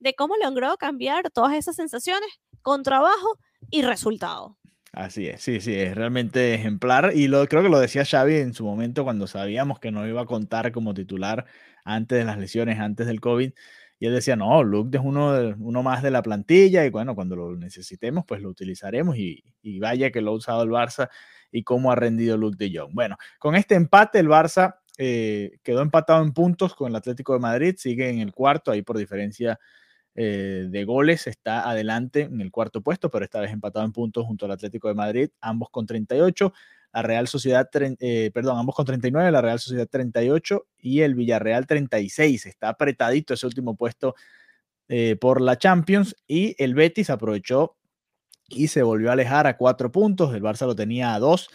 de 0.00 0.14
cómo 0.14 0.34
logró 0.36 0.76
cambiar 0.76 1.30
todas 1.30 1.54
esas 1.54 1.76
sensaciones 1.76 2.28
con 2.60 2.82
trabajo 2.82 3.38
y 3.70 3.82
resultado. 3.82 4.58
Así 4.92 5.26
es, 5.26 5.42
sí, 5.42 5.60
sí, 5.60 5.74
es 5.74 5.94
realmente 5.96 6.54
ejemplar 6.54 7.12
y 7.14 7.26
lo, 7.26 7.44
creo 7.48 7.62
que 7.62 7.68
lo 7.68 7.80
decía 7.80 8.04
Xavi 8.04 8.36
en 8.36 8.54
su 8.54 8.64
momento 8.64 9.02
cuando 9.02 9.26
sabíamos 9.26 9.80
que 9.80 9.90
no 9.90 10.06
iba 10.06 10.22
a 10.22 10.26
contar 10.26 10.70
como 10.70 10.94
titular 10.94 11.46
antes 11.84 12.18
de 12.18 12.24
las 12.24 12.38
lesiones, 12.38 12.78
antes 12.78 13.06
del 13.06 13.20
COVID. 13.20 13.52
Y 13.98 14.06
él 14.06 14.12
decía, 14.12 14.36
no, 14.36 14.62
Luke 14.62 14.96
es 14.96 15.02
uno, 15.04 15.54
uno 15.58 15.82
más 15.82 16.02
de 16.02 16.10
la 16.10 16.22
plantilla 16.22 16.84
y 16.84 16.90
bueno, 16.90 17.14
cuando 17.14 17.36
lo 17.36 17.56
necesitemos, 17.56 18.24
pues 18.26 18.42
lo 18.42 18.50
utilizaremos 18.50 19.16
y, 19.16 19.42
y 19.62 19.78
vaya 19.78 20.10
que 20.10 20.20
lo 20.20 20.32
ha 20.32 20.34
usado 20.34 20.62
el 20.62 20.70
Barça 20.70 21.08
y 21.50 21.62
cómo 21.62 21.90
ha 21.90 21.96
rendido 21.96 22.36
Luke 22.36 22.56
de 22.58 22.76
Jong. 22.76 22.92
Bueno, 22.92 23.16
con 23.38 23.54
este 23.54 23.76
empate 23.76 24.18
el 24.18 24.28
Barça 24.28 24.76
eh, 24.96 25.58
quedó 25.64 25.82
empatado 25.82 26.22
en 26.22 26.32
puntos 26.32 26.74
con 26.74 26.88
el 26.88 26.96
Atlético 26.96 27.32
de 27.32 27.40
Madrid, 27.40 27.74
sigue 27.76 28.10
en 28.10 28.20
el 28.20 28.32
cuarto, 28.32 28.70
ahí 28.70 28.82
por 28.82 28.96
diferencia 28.96 29.58
eh, 30.14 30.66
de 30.68 30.84
goles 30.84 31.26
está 31.26 31.68
adelante 31.68 32.22
en 32.22 32.40
el 32.40 32.52
cuarto 32.52 32.80
puesto, 32.80 33.10
pero 33.10 33.24
esta 33.24 33.40
vez 33.40 33.50
empatado 33.52 33.84
en 33.84 33.92
puntos 33.92 34.24
junto 34.24 34.46
al 34.46 34.52
Atlético 34.52 34.88
de 34.88 34.94
Madrid, 34.94 35.30
ambos 35.40 35.70
con 35.70 35.86
38. 35.86 36.52
la 36.92 37.02
Real 37.02 37.26
Sociedad, 37.26 37.68
eh, 37.74 38.30
perdón, 38.32 38.56
ambos 38.58 38.76
con 38.76 38.86
39, 38.86 39.32
la 39.32 39.40
Real 39.40 39.58
Sociedad 39.58 39.88
38 39.88 40.66
y 40.78 41.00
el 41.00 41.16
Villarreal 41.16 41.66
36. 41.66 42.46
Está 42.46 42.68
apretadito 42.68 43.34
ese 43.34 43.46
último 43.46 43.76
puesto 43.76 44.14
por 45.18 45.40
la 45.40 45.56
Champions 45.56 46.14
y 46.28 46.54
el 46.62 46.74
Betis 46.74 47.08
aprovechó 47.08 47.78
y 48.48 48.68
se 48.68 48.82
volvió 48.82 49.08
a 49.08 49.14
alejar 49.14 49.46
a 49.46 49.56
cuatro 49.56 49.90
puntos. 49.90 50.34
El 50.34 50.42
Barça 50.42 50.66
lo 50.66 50.76
tenía 50.76 51.14
a 51.14 51.18
dos 51.18 51.48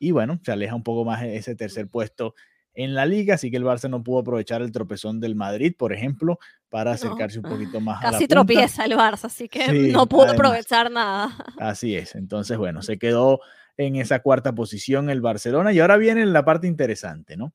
y 0.00 0.10
bueno, 0.10 0.40
se 0.44 0.50
aleja 0.52 0.74
un 0.74 0.82
poco 0.82 1.04
más 1.04 1.22
ese 1.22 1.54
tercer 1.54 1.88
puesto 1.88 2.34
en 2.74 2.94
la 2.94 3.06
liga, 3.06 3.34
así 3.34 3.50
que 3.50 3.56
el 3.56 3.64
Barça 3.64 3.88
no 3.88 4.02
pudo 4.02 4.20
aprovechar 4.20 4.62
el 4.62 4.72
tropezón 4.72 5.20
del 5.20 5.34
Madrid, 5.34 5.74
por 5.76 5.92
ejemplo, 5.92 6.38
para 6.68 6.92
acercarse 6.92 7.38
un 7.38 7.44
poquito 7.44 7.80
más 7.80 8.00
Casi 8.00 8.16
a 8.16 8.20
la 8.20 8.26
tropieza 8.28 8.84
el 8.84 8.92
Barça, 8.92 9.24
así 9.26 9.48
que 9.48 9.90
no 9.92 10.08
pudo 10.08 10.30
aprovechar 10.30 10.90
nada. 10.90 11.36
Así 11.58 11.96
es, 11.96 12.14
entonces 12.14 12.56
bueno, 12.56 12.82
se 12.82 12.98
quedó 12.98 13.40
en 13.76 13.96
esa 13.96 14.20
cuarta 14.20 14.54
posición 14.54 15.10
el 15.10 15.20
Barcelona 15.20 15.72
y 15.72 15.80
ahora 15.80 15.96
viene 15.96 16.24
la 16.26 16.44
parte 16.44 16.66
interesante, 16.66 17.36
¿no? 17.36 17.52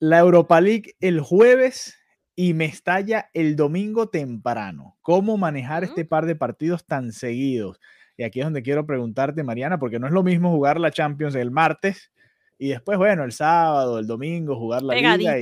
La 0.00 0.18
Europa 0.18 0.60
League 0.60 0.94
el 1.00 1.20
jueves 1.20 1.98
y 2.36 2.54
me 2.54 2.66
estalla 2.66 3.30
el 3.34 3.56
domingo 3.56 4.10
temprano. 4.10 4.96
¿Cómo 5.02 5.36
manejar 5.36 5.82
este 5.82 6.04
par 6.04 6.24
de 6.24 6.36
partidos 6.36 6.86
tan 6.86 7.10
seguidos? 7.10 7.80
Y 8.16 8.22
aquí 8.22 8.38
es 8.40 8.46
donde 8.46 8.62
quiero 8.62 8.86
preguntarte, 8.86 9.42
Mariana, 9.42 9.78
porque 9.78 9.98
no 9.98 10.06
es 10.06 10.12
lo 10.12 10.22
mismo 10.22 10.50
jugar 10.50 10.78
la 10.78 10.92
Champions 10.92 11.34
el 11.34 11.50
martes 11.50 12.12
y 12.58 12.68
después, 12.68 12.98
bueno, 12.98 13.24
el 13.24 13.32
sábado, 13.32 13.98
el 13.98 14.06
domingo, 14.06 14.56
jugar 14.56 14.82
la 14.82 14.94
Liga 14.94 15.38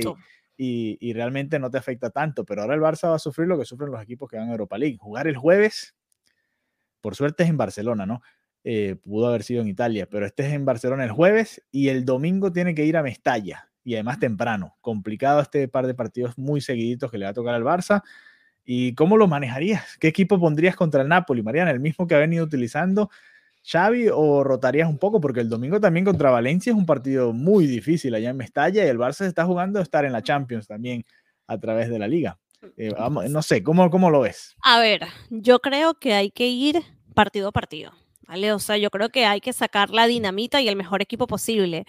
y, 0.59 0.97
y, 0.99 1.13
realmente 1.13 1.59
no 1.59 1.69
te 1.69 1.77
afecta 1.77 2.09
tanto. 2.09 2.45
Pero 2.45 2.61
ahora 2.61 2.75
el 2.75 2.81
Barça 2.81 3.09
va 3.09 3.15
a 3.15 3.19
sufrir 3.19 3.47
lo 3.47 3.57
que 3.57 3.65
sufren 3.65 3.91
los 3.91 4.01
equipos 4.01 4.29
que 4.29 4.37
van 4.37 4.49
a 4.49 4.51
Europa 4.51 4.77
League. 4.77 4.97
Jugar 4.99 5.27
el 5.27 5.37
jueves, 5.37 5.95
por 7.01 7.15
suerte 7.15 7.43
es 7.43 7.49
en 7.49 7.57
Barcelona, 7.57 8.05
¿no? 8.05 8.21
Eh, 8.63 8.95
pudo 9.01 9.27
haber 9.27 9.43
sido 9.43 9.61
en 9.61 9.67
Italia, 9.67 10.07
pero 10.09 10.25
este 10.25 10.45
es 10.45 10.53
en 10.53 10.65
Barcelona 10.65 11.03
el 11.03 11.11
jueves 11.11 11.63
y 11.71 11.89
el 11.89 12.05
domingo 12.05 12.51
tiene 12.51 12.75
que 12.75 12.85
ir 12.85 12.97
a 12.97 13.03
Mestalla 13.03 13.69
y 13.83 13.93
además 13.93 14.19
temprano. 14.19 14.75
Complicado 14.81 15.39
este 15.39 15.67
par 15.67 15.87
de 15.87 15.93
partidos 15.93 16.37
muy 16.37 16.59
seguiditos 16.59 17.09
que 17.09 17.17
le 17.17 17.25
va 17.25 17.31
a 17.31 17.33
tocar 17.33 17.55
al 17.55 17.63
Barça. 17.63 18.03
¿Y 18.65 18.93
cómo 18.95 19.15
lo 19.15 19.27
manejarías? 19.27 19.97
¿Qué 19.97 20.09
equipo 20.09 20.37
pondrías 20.39 20.75
contra 20.75 21.01
el 21.01 21.07
Napoli, 21.07 21.41
Mariana? 21.41 21.71
¿El 21.71 21.79
mismo 21.79 22.05
que 22.05 22.15
ha 22.15 22.19
venido 22.19 22.43
utilizando 22.43 23.09
Xavi 23.69 24.07
o 24.13 24.43
rotarías 24.43 24.89
un 24.89 24.97
poco? 24.97 25.19
Porque 25.19 25.41
el 25.41 25.49
domingo 25.49 25.79
también 25.79 26.05
contra 26.05 26.31
Valencia 26.31 26.71
es 26.71 26.77
un 26.77 26.85
partido 26.85 27.33
muy 27.33 27.67
difícil 27.67 28.15
allá 28.15 28.29
en 28.29 28.37
Mestalla 28.37 28.85
y 28.85 28.87
el 28.87 28.97
Barça 28.97 29.13
se 29.13 29.27
está 29.27 29.45
jugando 29.45 29.79
a 29.79 29.83
estar 29.83 30.05
en 30.05 30.13
la 30.13 30.21
Champions 30.21 30.67
también 30.67 31.03
a 31.47 31.57
través 31.57 31.89
de 31.89 31.99
la 31.99 32.07
liga. 32.07 32.39
Eh, 32.77 32.93
no 33.29 33.41
sé, 33.41 33.63
¿cómo, 33.63 33.89
¿cómo 33.89 34.09
lo 34.09 34.21
ves? 34.21 34.55
A 34.63 34.79
ver, 34.79 35.01
yo 35.29 35.59
creo 35.59 35.95
que 35.95 36.13
hay 36.13 36.31
que 36.31 36.47
ir 36.47 36.81
partido 37.13 37.49
a 37.49 37.51
partido. 37.51 37.91
¿Vale? 38.27 38.51
O 38.51 38.59
sea, 38.59 38.75
yo 38.75 38.89
creo 38.89 39.09
que 39.09 39.25
hay 39.25 39.39
que 39.39 39.53
sacar 39.53 39.89
la 39.89 40.05
dinamita 40.05 40.59
y 40.59 40.67
el 40.67 40.75
mejor 40.75 41.01
equipo 41.01 41.27
posible 41.27 41.85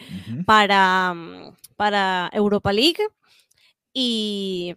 para, 0.46 1.12
mm, 1.12 1.56
para 1.76 2.30
Europa 2.32 2.72
League. 2.72 3.02
Y, 3.92 4.76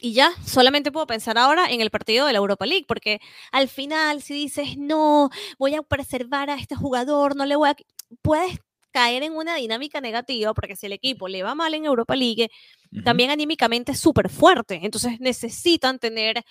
y 0.00 0.12
ya, 0.12 0.32
solamente 0.44 0.92
puedo 0.92 1.06
pensar 1.06 1.38
ahora 1.38 1.70
en 1.70 1.80
el 1.80 1.90
partido 1.90 2.26
de 2.26 2.32
la 2.32 2.38
Europa 2.38 2.66
League, 2.66 2.84
porque 2.86 3.20
al 3.52 3.68
final 3.68 4.22
si 4.22 4.34
dices, 4.34 4.76
no, 4.76 5.30
voy 5.58 5.74
a 5.74 5.82
preservar 5.82 6.50
a 6.50 6.54
este 6.54 6.76
jugador, 6.76 7.36
no 7.36 7.46
le 7.46 7.56
voy 7.56 7.70
a... 7.70 7.76
Puedes 8.22 8.58
caer 8.90 9.22
en 9.22 9.34
una 9.34 9.56
dinámica 9.56 10.00
negativa, 10.00 10.54
porque 10.54 10.76
si 10.76 10.86
el 10.86 10.92
equipo 10.92 11.28
le 11.28 11.42
va 11.42 11.54
mal 11.54 11.74
en 11.74 11.84
Europa 11.84 12.16
League, 12.16 12.50
también 13.04 13.30
anímicamente 13.30 13.92
es 13.92 14.00
súper 14.00 14.30
fuerte. 14.30 14.80
Entonces 14.82 15.20
necesitan 15.20 15.98
tener 15.98 16.42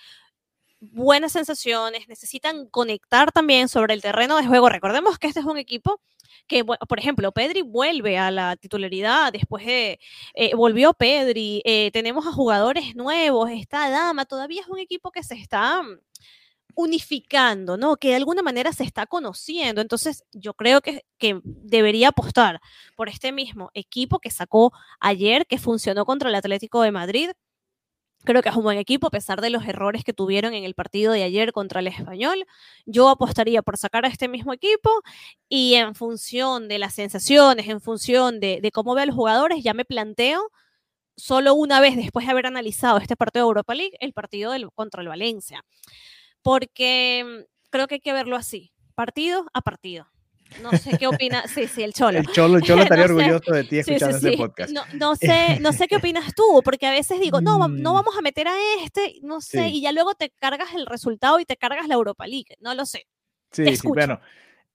buenas 0.80 1.32
sensaciones, 1.32 2.08
necesitan 2.08 2.66
conectar 2.66 3.32
también 3.32 3.68
sobre 3.68 3.94
el 3.94 4.02
terreno 4.02 4.36
de 4.36 4.46
juego. 4.46 4.68
Recordemos 4.68 5.18
que 5.18 5.28
este 5.28 5.40
es 5.40 5.46
un 5.46 5.58
equipo 5.58 6.00
que, 6.46 6.64
por 6.64 6.98
ejemplo, 6.98 7.32
Pedri 7.32 7.62
vuelve 7.62 8.18
a 8.18 8.30
la 8.30 8.56
titularidad, 8.56 9.32
después 9.32 9.66
de, 9.66 9.98
eh, 10.34 10.54
volvió 10.54 10.94
Pedri, 10.94 11.62
eh, 11.64 11.90
tenemos 11.92 12.26
a 12.26 12.32
jugadores 12.32 12.94
nuevos, 12.96 13.50
está 13.50 13.90
Dama, 13.90 14.24
todavía 14.24 14.62
es 14.62 14.68
un 14.68 14.78
equipo 14.78 15.10
que 15.10 15.22
se 15.22 15.34
está 15.34 15.82
unificando, 16.74 17.76
¿no? 17.76 17.96
Que 17.96 18.10
de 18.10 18.14
alguna 18.16 18.40
manera 18.42 18.72
se 18.72 18.84
está 18.84 19.06
conociendo. 19.06 19.80
Entonces, 19.80 20.24
yo 20.32 20.54
creo 20.54 20.80
que, 20.80 21.04
que 21.18 21.40
debería 21.44 22.08
apostar 22.08 22.60
por 22.94 23.08
este 23.08 23.32
mismo 23.32 23.70
equipo 23.74 24.20
que 24.20 24.30
sacó 24.30 24.72
ayer, 25.00 25.46
que 25.46 25.58
funcionó 25.58 26.04
contra 26.04 26.28
el 26.28 26.36
Atlético 26.36 26.82
de 26.82 26.92
Madrid, 26.92 27.30
Creo 28.24 28.42
que 28.42 28.48
es 28.48 28.56
un 28.56 28.64
buen 28.64 28.78
equipo, 28.78 29.06
a 29.06 29.10
pesar 29.10 29.40
de 29.40 29.48
los 29.48 29.64
errores 29.64 30.04
que 30.04 30.12
tuvieron 30.12 30.52
en 30.52 30.64
el 30.64 30.74
partido 30.74 31.12
de 31.12 31.22
ayer 31.22 31.52
contra 31.52 31.80
el 31.80 31.86
español. 31.86 32.44
Yo 32.84 33.08
apostaría 33.08 33.62
por 33.62 33.78
sacar 33.78 34.04
a 34.04 34.08
este 34.08 34.28
mismo 34.28 34.52
equipo 34.52 34.90
y 35.48 35.74
en 35.74 35.94
función 35.94 36.68
de 36.68 36.78
las 36.78 36.94
sensaciones, 36.94 37.68
en 37.68 37.80
función 37.80 38.40
de, 38.40 38.70
cómo 38.74 38.94
ve 38.94 39.02
a 39.02 39.06
los 39.06 39.14
jugadores, 39.14 39.62
ya 39.62 39.72
me 39.72 39.84
planteo 39.84 40.50
solo 41.16 41.54
una 41.54 41.80
vez 41.80 41.96
después 41.96 42.26
de 42.26 42.32
haber 42.32 42.46
analizado 42.46 42.98
este 42.98 43.16
partido 43.16 43.44
de 43.46 43.48
Europa 43.48 43.74
League, 43.74 43.96
el 44.00 44.12
partido 44.12 44.52
contra 44.74 45.02
el 45.02 45.08
Valencia. 45.08 45.64
Porque 46.42 47.24
mm, 47.24 47.70
creo 47.70 47.88
que 47.88 47.96
hay 47.96 48.00
que 48.00 48.12
verlo 48.12 48.36
así, 48.36 48.72
partido 48.94 49.46
a 49.54 49.62
partido. 49.62 50.08
No 50.62 50.72
sé 50.72 50.96
qué 50.98 51.06
opina. 51.06 51.44
Sí, 51.46 51.66
sí, 51.66 51.82
el 51.82 51.92
Cholo. 51.92 52.18
El 52.18 52.26
Cholo, 52.28 52.58
estaría 52.82 53.04
orgulloso 53.04 53.52
de 53.52 53.64
ti 53.64 53.78
escuchando 53.78 54.16
este 54.16 54.36
podcast. 54.36 54.72
No, 54.94 55.16
sé, 55.16 55.58
no 55.60 55.72
sé 55.72 55.88
qué 55.88 55.96
opinas 55.96 56.34
tú, 56.34 56.62
porque 56.64 56.86
a 56.86 56.90
veces 56.90 57.20
digo, 57.20 57.40
no, 57.40 57.58
no 57.58 57.68
mm. 57.68 57.94
vamos 57.94 58.16
a 58.16 58.22
meter 58.22 58.48
a 58.48 58.54
este, 58.82 59.16
no 59.22 59.40
sé, 59.40 59.68
y 59.68 59.82
ya 59.82 59.92
luego 59.92 60.14
te 60.14 60.30
cargas 60.30 60.74
el 60.74 60.86
resultado 60.86 61.40
y 61.40 61.44
te 61.44 61.56
cargas 61.56 61.88
la 61.88 61.94
Europa 61.94 62.26
League. 62.26 62.56
No 62.60 62.74
lo 62.74 62.86
sé. 62.86 63.06
Sí, 63.52 63.76
sí, 63.76 63.88
bueno. 63.88 64.20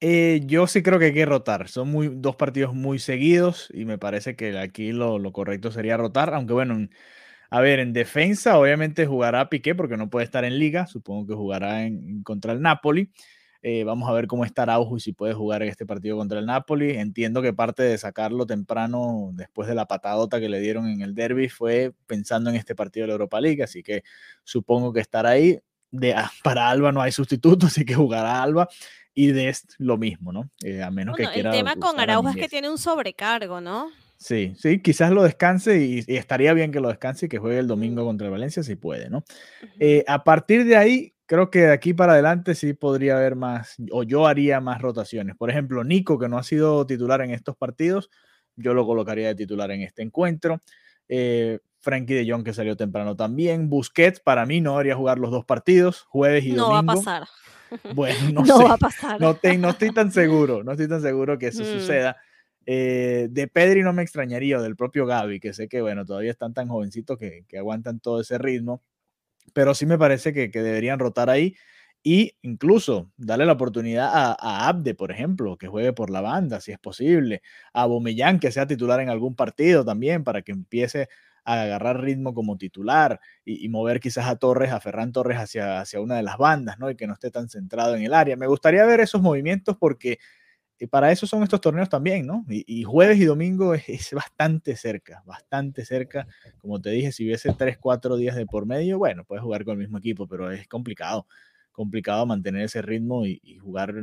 Eh, 0.05 0.41
yo 0.45 0.67
sí 0.67 0.83
creo 0.83 0.99
que 0.99 1.05
hay 1.05 1.13
que 1.13 1.25
rotar. 1.25 1.69
Son 1.69 1.89
muy, 1.89 2.09
dos 2.13 2.35
partidos 2.35 2.73
muy 2.73 2.99
seguidos 2.99 3.69
y 3.73 3.85
me 3.85 3.97
parece 3.97 4.35
que 4.35 4.57
aquí 4.59 4.91
lo, 4.91 5.17
lo 5.17 5.31
correcto 5.31 5.71
sería 5.71 5.95
rotar, 5.95 6.33
aunque 6.33 6.51
bueno, 6.51 6.89
a 7.53 7.61
ver, 7.61 7.79
en 7.79 7.93
defensa 7.93 8.57
obviamente 8.57 9.05
jugará 9.05 9.47
Piqué 9.47 9.75
porque 9.75 9.95
no 9.95 10.09
puede 10.09 10.25
estar 10.25 10.43
en 10.43 10.57
liga, 10.57 10.87
supongo 10.87 11.27
que 11.27 11.35
jugará 11.35 11.83
en, 11.83 12.23
contra 12.23 12.51
el 12.51 12.61
Napoli. 12.61 13.11
Eh, 13.65 13.85
vamos 13.85 14.09
a 14.09 14.11
ver 14.11 14.27
cómo 14.27 14.43
está 14.43 14.63
Araujo 14.63 14.97
y 14.97 14.99
si 14.99 15.13
puede 15.13 15.33
jugar 15.33 15.63
en 15.63 15.69
este 15.69 15.85
partido 15.85 16.17
contra 16.17 16.37
el 16.37 16.45
Napoli. 16.45 16.97
Entiendo 16.97 17.41
que 17.41 17.53
parte 17.53 17.81
de 17.81 17.97
sacarlo 17.97 18.45
temprano 18.45 19.29
después 19.33 19.69
de 19.69 19.73
la 19.73 19.85
patadota 19.85 20.41
que 20.41 20.49
le 20.49 20.59
dieron 20.59 20.89
en 20.89 20.99
el 20.99 21.15
derby 21.15 21.47
fue 21.47 21.93
pensando 22.05 22.49
en 22.49 22.57
este 22.57 22.75
partido 22.75 23.05
de 23.05 23.07
la 23.07 23.13
Europa 23.13 23.39
League, 23.39 23.63
así 23.63 23.81
que 23.81 24.03
supongo 24.43 24.91
que 24.91 24.99
estará 24.99 25.29
ahí. 25.29 25.59
De, 25.91 26.13
para 26.43 26.69
Alba 26.69 26.91
no 26.91 27.01
hay 27.01 27.13
sustituto, 27.13 27.67
así 27.67 27.85
que 27.85 27.95
jugará 27.95 28.43
Alba 28.43 28.67
y 29.13 29.27
de 29.27 29.55
lo 29.77 29.97
mismo, 29.97 30.33
¿no? 30.33 30.49
Eh, 30.61 30.83
a 30.83 30.91
menos 30.91 31.15
que 31.15 31.25
quiera. 31.29 31.51
El 31.51 31.57
tema 31.57 31.77
con 31.77 31.97
Araujo 31.97 32.29
es 32.29 32.35
que 32.35 32.49
tiene 32.49 32.69
un 32.69 32.77
sobrecargo, 32.77 33.61
¿no? 33.61 33.89
Sí, 34.17 34.53
sí, 34.57 34.81
quizás 34.81 35.11
lo 35.11 35.23
descanse 35.23 35.85
y, 35.85 36.03
estaría 36.07 36.53
bien 36.53 36.71
que 36.71 36.79
lo 36.79 36.89
descanse 36.89 37.25
y 37.25 37.29
que 37.29 37.39
juegue 37.39 37.59
el 37.59 37.67
domingo 37.67 38.05
contra 38.05 38.27
el 38.27 38.31
Valencia 38.31 38.63
si 38.63 38.75
puede, 38.75 39.09
¿no? 39.09 39.23
Eh, 39.79 40.03
a 40.07 40.23
partir 40.23 40.65
de 40.65 40.77
ahí, 40.77 41.12
creo 41.25 41.49
que 41.49 41.61
de 41.61 41.71
aquí 41.71 41.93
para 41.93 42.13
adelante 42.13 42.55
sí 42.55 42.73
podría 42.73 43.17
haber 43.17 43.35
más, 43.35 43.75
o 43.91 44.03
yo 44.03 44.27
haría 44.27 44.59
más 44.59 44.81
rotaciones. 44.81 45.35
Por 45.35 45.49
ejemplo, 45.49 45.83
Nico, 45.83 46.19
que 46.19 46.29
no 46.29 46.37
ha 46.37 46.43
sido 46.43 46.85
titular 46.85 47.21
en 47.21 47.31
estos 47.31 47.55
partidos, 47.55 48.09
yo 48.55 48.73
lo 48.73 48.85
colocaría 48.85 49.29
de 49.29 49.35
titular 49.35 49.71
en 49.71 49.81
este 49.81 50.01
encuentro. 50.01 50.61
Eh, 51.07 51.59
Frankie 51.79 52.13
de 52.13 52.31
Jong, 52.31 52.43
que 52.43 52.53
salió 52.53 52.77
temprano 52.77 53.15
también. 53.15 53.69
Busquets, 53.69 54.19
para 54.19 54.45
mí, 54.45 54.61
no 54.61 54.77
haría 54.77 54.95
jugar 54.95 55.19
los 55.19 55.31
dos 55.31 55.45
partidos, 55.45 56.03
jueves 56.03 56.45
y 56.45 56.51
domingo. 56.51 56.67
No 56.67 56.73
va 56.73 56.79
a 56.79 56.95
pasar. 56.95 57.27
Bueno, 57.95 58.29
no, 58.31 58.43
no 58.45 58.65
va 58.65 58.73
a 58.75 58.77
pasar. 58.77 59.19
No, 59.19 59.35
no, 59.57 59.69
estoy 59.69 59.91
tan 59.91 60.11
seguro, 60.11 60.63
no 60.63 60.73
estoy 60.73 60.87
tan 60.87 61.01
seguro 61.01 61.39
que 61.39 61.47
eso 61.47 61.63
mm. 61.63 61.65
suceda. 61.65 62.17
Eh, 62.67 63.29
de 63.31 63.47
Pedri 63.47 63.81
no 63.81 63.93
me 63.93 64.03
extrañaría, 64.03 64.59
o 64.59 64.61
del 64.61 64.75
propio 64.75 65.07
Gaby, 65.07 65.39
que 65.39 65.53
sé 65.53 65.67
que, 65.67 65.81
bueno, 65.81 66.05
todavía 66.05 66.29
están 66.29 66.53
tan 66.53 66.67
jovencitos 66.67 67.17
que, 67.17 67.45
que 67.47 67.57
aguantan 67.57 67.99
todo 67.99 68.21
ese 68.21 68.37
ritmo 68.37 68.83
pero 69.53 69.73
sí 69.75 69.85
me 69.85 69.97
parece 69.97 70.33
que, 70.33 70.49
deberían 70.49 70.99
rotar 70.99 71.29
ahí 71.29 71.55
y 72.03 72.37
incluso 72.41 73.11
darle 73.17 73.45
la 73.45 73.53
oportunidad 73.53 74.09
a, 74.13 74.67
Abde, 74.67 74.93
por 74.95 75.11
ejemplo, 75.11 75.57
que 75.57 75.67
juegue 75.67 75.93
por 75.93 76.09
la 76.09 76.21
banda, 76.21 76.59
si 76.61 76.71
es 76.71 76.79
posible, 76.79 77.41
a 77.73 77.85
Bomellán, 77.85 78.39
que 78.39 78.51
sea 78.51 78.67
titular 78.67 78.99
en 78.99 79.09
algún 79.09 79.35
partido 79.35 79.85
también, 79.85 80.23
para 80.23 80.41
que 80.41 80.51
empiece 80.51 81.07
a 81.45 81.63
agarrar 81.63 82.01
ritmo 82.01 82.33
como 82.33 82.57
titular 82.57 83.19
y, 83.45 83.67
mover 83.69 83.99
quizás 83.99 84.27
a 84.27 84.35
Torres, 84.37 84.71
a 84.71 84.79
Ferran 84.79 85.11
Torres 85.11 85.37
hacia, 85.37 85.81
hacia 85.81 86.01
una 86.01 86.15
de 86.15 86.23
las 86.23 86.37
bandas, 86.37 86.79
¿no? 86.79 86.89
Y 86.89 86.95
que 86.95 87.07
no 87.07 87.13
esté 87.13 87.31
tan 87.31 87.49
centrado 87.49 87.95
en 87.95 88.03
el 88.03 88.13
área. 88.13 88.35
Me 88.37 88.47
gustaría 88.47 88.85
ver 88.85 88.99
esos 89.01 89.21
movimientos 89.21 89.77
porque 89.77 90.19
y 90.79 90.87
para 90.87 91.11
eso 91.11 91.27
son 91.27 91.43
estos 91.43 91.61
torneos 91.61 91.87
también, 91.87 92.25
¿no? 92.25 92.45
Y, 92.49 92.83
jueves 92.83 93.19
y 93.19 93.25
domingo 93.25 93.73
es, 93.73 94.11
bastante 94.13 94.75
cerca, 94.75 95.23
bastante 95.25 95.85
cerca. 95.85 96.27
Como 96.57 96.81
te 96.81 96.89
dije, 96.89 97.11
si 97.11 97.25
hubiese 97.25 97.53
tres, 97.53 97.77
cuatro 97.77 98.17
días 98.17 98.35
de 98.35 98.45
por 98.45 98.65
medio, 98.65 98.97
bueno, 98.97 99.23
puedes 99.23 99.43
jugar 99.43 99.63
con 99.63 99.73
el 99.73 99.79
mismo 99.79 99.99
equipo, 99.99 100.27
pero 100.27 100.51
es 100.51 100.67
complicado, 100.67 101.27
complicado 101.71 102.25
mantener 102.25 102.63
ese 102.63 102.81
ritmo 102.81 103.25
y, 103.25 103.39
jugar 103.61 103.93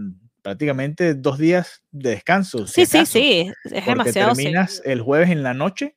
prácticamente 0.43 1.15
dos 1.15 1.39
días 1.39 1.83
de 1.91 2.11
descanso. 2.11 2.67
Sí, 2.67 2.87
sí, 2.87 3.05
sí, 3.05 3.53
es 3.65 3.87
demasiado. 3.87 4.35
Terminas 4.35 4.81
el 4.85 5.03
jueves 5.03 5.31
en 5.31 5.43
la 5.43 5.53
noche, 5.53 5.97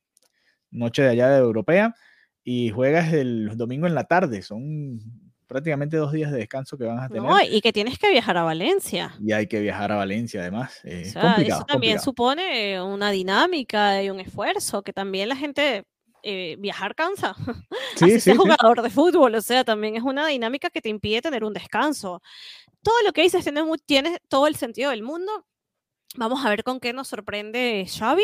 noche 0.69 1.03
de 1.03 1.09
allá 1.09 1.29
de 1.29 1.37
Europea, 1.37 1.95
y 2.43 2.71
juegas 2.71 3.13
el 3.13 3.55
domingo 3.55 3.87
en 3.87 3.95
la 3.95 4.03
tarde. 4.03 4.41
Son 4.41 4.99
prácticamente 5.47 5.97
dos 5.97 6.11
días 6.11 6.31
de 6.31 6.37
descanso 6.39 6.77
que 6.77 6.85
van 6.85 6.99
a 6.99 7.09
tener. 7.09 7.29
No, 7.29 7.39
y 7.41 7.61
que 7.61 7.73
tienes 7.73 7.97
que 7.99 8.09
viajar 8.11 8.37
a 8.37 8.43
Valencia. 8.43 9.15
Y 9.19 9.31
hay 9.31 9.47
que 9.47 9.59
viajar 9.59 9.91
a 9.91 9.95
Valencia 9.95 10.41
además. 10.41 10.81
O 10.83 10.87
Eh, 10.87 11.05
sea, 11.05 11.21
complicado, 11.21 11.61
eso 11.61 11.65
también 11.65 11.97
complicado. 11.97 12.03
supone 12.03 12.81
una 12.81 13.11
dinámica 13.11 14.01
y 14.03 14.09
un 14.09 14.19
esfuerzo, 14.19 14.81
que 14.83 14.93
también 14.93 15.29
la 15.29 15.35
gente 15.35 15.85
eh, 16.23 16.55
viajar 16.59 16.95
cansa. 16.95 17.35
Sí, 17.95 18.05
Así 18.05 18.19
sí, 18.19 18.31
sí. 18.31 18.37
jugador 18.37 18.81
de 18.81 18.89
fútbol, 18.89 19.35
o 19.35 19.41
sea, 19.41 19.63
también 19.63 19.95
es 19.95 20.03
una 20.03 20.27
dinámica 20.27 20.69
que 20.69 20.81
te 20.81 20.89
impide 20.89 21.21
tener 21.21 21.43
un 21.43 21.53
descanso. 21.53 22.21
Todo 22.81 22.95
lo 23.05 23.13
que 23.13 23.21
dices 23.23 23.43
tiene, 23.43 23.63
tiene 23.85 24.19
todo 24.29 24.47
el 24.47 24.55
sentido 24.55 24.91
del 24.91 25.03
mundo. 25.03 25.45
Vamos 26.15 26.45
a 26.45 26.49
ver 26.49 26.63
con 26.63 26.79
qué 26.79 26.93
nos 26.93 27.07
sorprende 27.07 27.85
Xavi, 27.89 28.23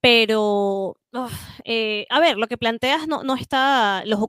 pero 0.00 0.96
uf, 1.12 1.32
eh, 1.64 2.06
a 2.10 2.20
ver, 2.20 2.36
lo 2.36 2.46
que 2.46 2.56
planteas 2.58 3.08
no, 3.08 3.24
no 3.24 3.34
está, 3.34 4.04
los, 4.06 4.20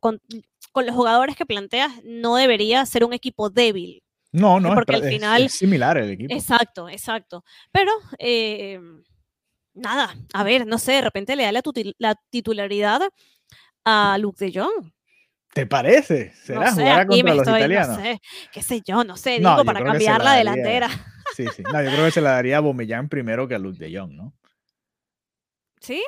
con, 0.78 0.86
los 0.86 0.96
jugadores 0.96 1.36
que 1.36 1.46
planteas 1.46 1.92
no 2.04 2.36
debería 2.36 2.86
ser 2.86 3.04
un 3.04 3.14
equipo 3.14 3.50
débil. 3.50 4.04
No, 4.32 4.60
no, 4.60 4.70
es 4.70 4.76
porque 4.76 4.94
pra- 4.94 4.98
al 4.98 5.04
es- 5.06 5.10
final- 5.14 5.42
es 5.44 5.54
similar 5.54 5.98
el 5.98 6.12
equipo. 6.12 6.34
Exacto, 6.34 6.88
exacto. 6.90 7.44
Pero 7.72 7.92
eh, 8.20 8.80
nada, 9.74 10.16
a 10.34 10.44
ver, 10.44 10.68
no 10.68 10.78
sé, 10.78 10.94
de 10.94 11.02
repente 11.02 11.36
le 11.36 11.44
da 11.44 11.52
la, 11.52 12.16
titularidad 12.30 13.02
a 13.86 14.18
Luke 14.20 14.46
de 14.46 14.60
Jong. 14.60 14.92
¿Te 15.54 15.66
parece? 15.66 16.34
¿Será 16.36 16.70
no 16.70 16.76
sé, 16.76 16.82
jugar 16.84 17.08
contra 17.08 17.34
los 17.34 17.48
estoy, 17.48 17.60
italianos? 17.60 17.98
no 17.98 18.04
sé, 18.04 18.22
qué 18.52 18.62
sé 18.62 18.82
yo, 18.86 19.04
no 19.04 19.18
sé, 19.18 19.40
digo, 19.40 19.66
para 19.66 19.84
cambiar 19.84 20.24
la 20.24 20.34
delantera. 20.34 20.90
Sí, 21.36 21.46
sí. 21.56 21.64
No, 21.64 21.82
yo 21.82 21.90
creo 21.92 22.06
que 22.06 22.12
se 22.12 22.22
la 22.22 22.32
daría 22.32 22.58
a 22.58 22.62
Bomellán 22.62 23.10
primero 23.10 23.48
que 23.48 23.56
a 23.56 23.60
Luke 23.60 23.78
de 23.78 23.98
Jong, 23.98 24.14
¿no? 24.14 24.34
¿Sí? 25.80 26.04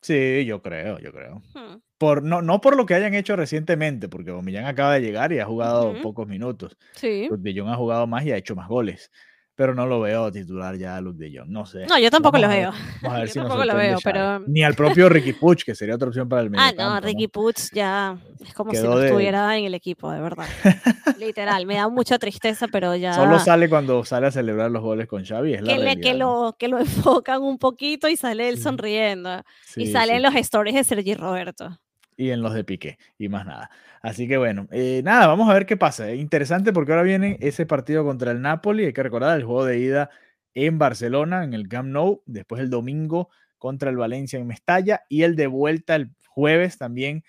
Sí, 0.00 0.44
yo 0.44 0.62
creo, 0.62 0.98
yo 0.98 1.12
creo. 1.12 1.42
Hmm, 1.54 1.76
Por, 1.98 2.22
no, 2.22 2.42
no 2.42 2.60
por 2.60 2.76
lo 2.76 2.86
que 2.86 2.94
hayan 2.94 3.14
hecho 3.14 3.34
recientemente, 3.34 4.08
porque 4.08 4.30
Bomellán 4.30 4.66
acaba 4.66 4.94
de 4.94 5.00
llegar 5.00 5.32
y 5.32 5.40
ha 5.40 5.44
jugado 5.46 5.90
Ujú. 5.90 6.00
pocos 6.02 6.28
minutos. 6.28 6.76
Sí. 6.94 7.26
Luke 7.28 7.42
de 7.42 7.58
Jong 7.60 7.70
ha 7.70 7.76
jugado 7.76 8.06
más 8.06 8.24
y 8.24 8.30
ha 8.32 8.36
hecho 8.36 8.54
más 8.54 8.68
goles. 8.68 9.10
Pero 9.56 9.74
no 9.74 9.86
lo 9.88 9.98
veo 10.00 10.30
titular 10.30 10.76
ya 10.76 10.94
a 10.94 11.00
Luke 11.00 11.18
de 11.18 11.36
Jong, 11.36 11.48
no 11.48 11.66
sé. 11.66 11.84
No, 11.86 11.98
yo 11.98 12.08
tampoco 12.12 12.38
Vamos 12.40 12.54
lo 12.54 12.56
veo. 12.56 12.70
Vamos 13.02 13.16
a 13.16 13.18
ver 13.18 13.26
Yo 13.26 13.32
si 13.32 13.38
tampoco 13.40 13.64
lo 13.64 13.74
veo, 13.74 13.98
pero- 14.04 14.38
Ni 14.46 14.62
al 14.62 14.74
propio 14.76 15.08
Ricky 15.08 15.32
Puch, 15.32 15.64
que 15.64 15.74
sería 15.74 15.96
otra 15.96 16.06
opción 16.06 16.28
para 16.28 16.42
el 16.42 16.50
medio 16.50 16.62
Ah, 16.64 16.72
no, 16.76 17.00
Ricky 17.00 17.26
Puig 17.26 17.56
ya 17.74 18.16
es 18.46 18.54
como 18.54 18.70
si 18.70 18.76
Quedó 18.76 18.90
no 18.90 18.98
de- 19.00 19.06
estuviera 19.08 19.58
en 19.58 19.64
el 19.64 19.74
equipo, 19.74 20.12
de 20.12 20.20
verdad. 20.20 20.46
Literal, 21.18 21.66
me 21.66 21.74
da 21.74 21.88
mucha 21.88 22.20
tristeza, 22.20 22.68
pero 22.70 22.94
ya. 22.94 23.14
Solo 23.14 23.40
sale 23.40 23.68
cuando 23.68 24.04
sale 24.04 24.28
a 24.28 24.30
celebrar 24.30 24.70
los 24.70 24.82
goles 24.82 25.08
con 25.08 25.24
Xavi, 25.24 25.54
es 25.54 25.62
la 25.62 25.72
que, 25.74 25.78
le- 25.82 26.00
que, 26.00 26.14
¿no? 26.14 26.44
lo, 26.44 26.56
que 26.56 26.68
lo 26.68 26.78
enfocan 26.78 27.42
un 27.42 27.58
poquito 27.58 28.08
y 28.08 28.16
sale 28.16 28.48
él 28.48 28.58
Sí. 28.58 28.62
sonriendo. 28.62 29.42
y 29.76 29.86
Sí, 29.86 29.92
salen 29.92 30.18
sí. 30.18 30.22
los 30.22 30.34
stories 30.36 30.76
de 30.76 30.84
Sergi 30.84 31.14
Roberto. 31.14 31.76
Y 32.18 32.30
en 32.32 32.42
los 32.42 32.52
de 32.52 32.64
Piqué 32.64 32.98
y 33.16 33.28
más 33.30 33.46
nada. 33.46 33.70
Así 34.02 34.28
que 34.28 34.36
bueno, 34.36 34.66
eh, 34.72 35.00
nada, 35.04 35.28
vamos 35.28 35.48
a 35.48 35.54
ver 35.54 35.64
qué 35.64 35.76
pasa. 35.76 36.10
Es 36.10 36.18
interesante 36.18 36.72
porque 36.72 36.92
ahora 36.92 37.04
viene 37.04 37.38
ese 37.40 37.64
partido 37.64 38.04
contra 38.04 38.32
el 38.32 38.42
Napoli. 38.42 38.84
Hay 38.84 38.92
que 38.92 39.02
recordar 39.04 39.38
el 39.38 39.44
juego 39.44 39.64
de 39.64 39.78
ida 39.78 40.10
en 40.52 40.78
Barcelona, 40.78 41.44
en 41.44 41.54
el 41.54 41.68
Camp 41.68 41.88
Nou, 41.90 42.22
después 42.26 42.60
el 42.60 42.70
domingo 42.70 43.30
contra 43.56 43.90
el 43.90 43.96
Valencia 43.96 44.38
en 44.38 44.48
Mestalla 44.48 45.04
y 45.08 45.22
el 45.22 45.36
de 45.36 45.46
vuelta 45.46 45.94
el 45.94 46.10
jueves 46.28 46.76
también 46.76 47.22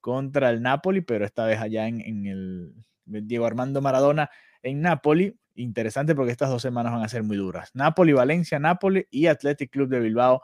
contra 0.00 0.50
el 0.50 0.60
Napoli, 0.60 1.00
pero 1.00 1.24
esta 1.24 1.46
vez 1.46 1.58
allá 1.58 1.88
en, 1.88 2.02
en 2.02 2.26
el 2.26 2.74
Diego 3.06 3.46
Armando 3.46 3.80
Maradona 3.80 4.30
en 4.62 4.82
Napoli. 4.82 5.34
Interesante 5.54 6.14
porque 6.14 6.32
estas 6.32 6.50
dos 6.50 6.60
semanas 6.60 6.92
van 6.92 7.02
a 7.02 7.08
ser 7.08 7.22
muy 7.22 7.38
duras. 7.38 7.70
Napoli, 7.72 8.12
Valencia, 8.12 8.58
Napoli 8.58 9.06
y 9.10 9.26
Athletic 9.26 9.70
Club 9.70 9.88
de 9.88 10.00
Bilbao 10.00 10.42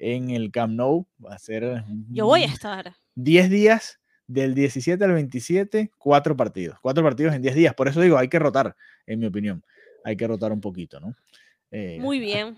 en 0.00 0.30
el 0.30 0.50
Camp 0.50 0.74
Nou. 0.74 1.06
Va 1.24 1.34
a 1.34 1.38
ser 1.38 1.84
Yo 2.08 2.26
voy 2.26 2.42
a 2.42 2.46
estar. 2.46 2.92
10 3.14 3.50
días, 3.50 4.00
del 4.26 4.54
17 4.54 5.04
al 5.04 5.12
27, 5.12 5.90
cuatro 5.98 6.36
partidos. 6.36 6.78
Cuatro 6.80 7.02
partidos 7.02 7.34
en 7.34 7.42
10 7.42 7.54
días. 7.54 7.74
Por 7.74 7.88
eso 7.88 8.00
digo, 8.00 8.16
hay 8.16 8.28
que 8.28 8.38
rotar, 8.38 8.76
en 9.06 9.18
mi 9.18 9.26
opinión. 9.26 9.64
Hay 10.04 10.16
que 10.16 10.26
rotar 10.26 10.52
un 10.52 10.60
poquito, 10.60 11.00
¿no? 11.00 11.14
Eh, 11.70 11.98
Muy 12.00 12.20
bien. 12.20 12.56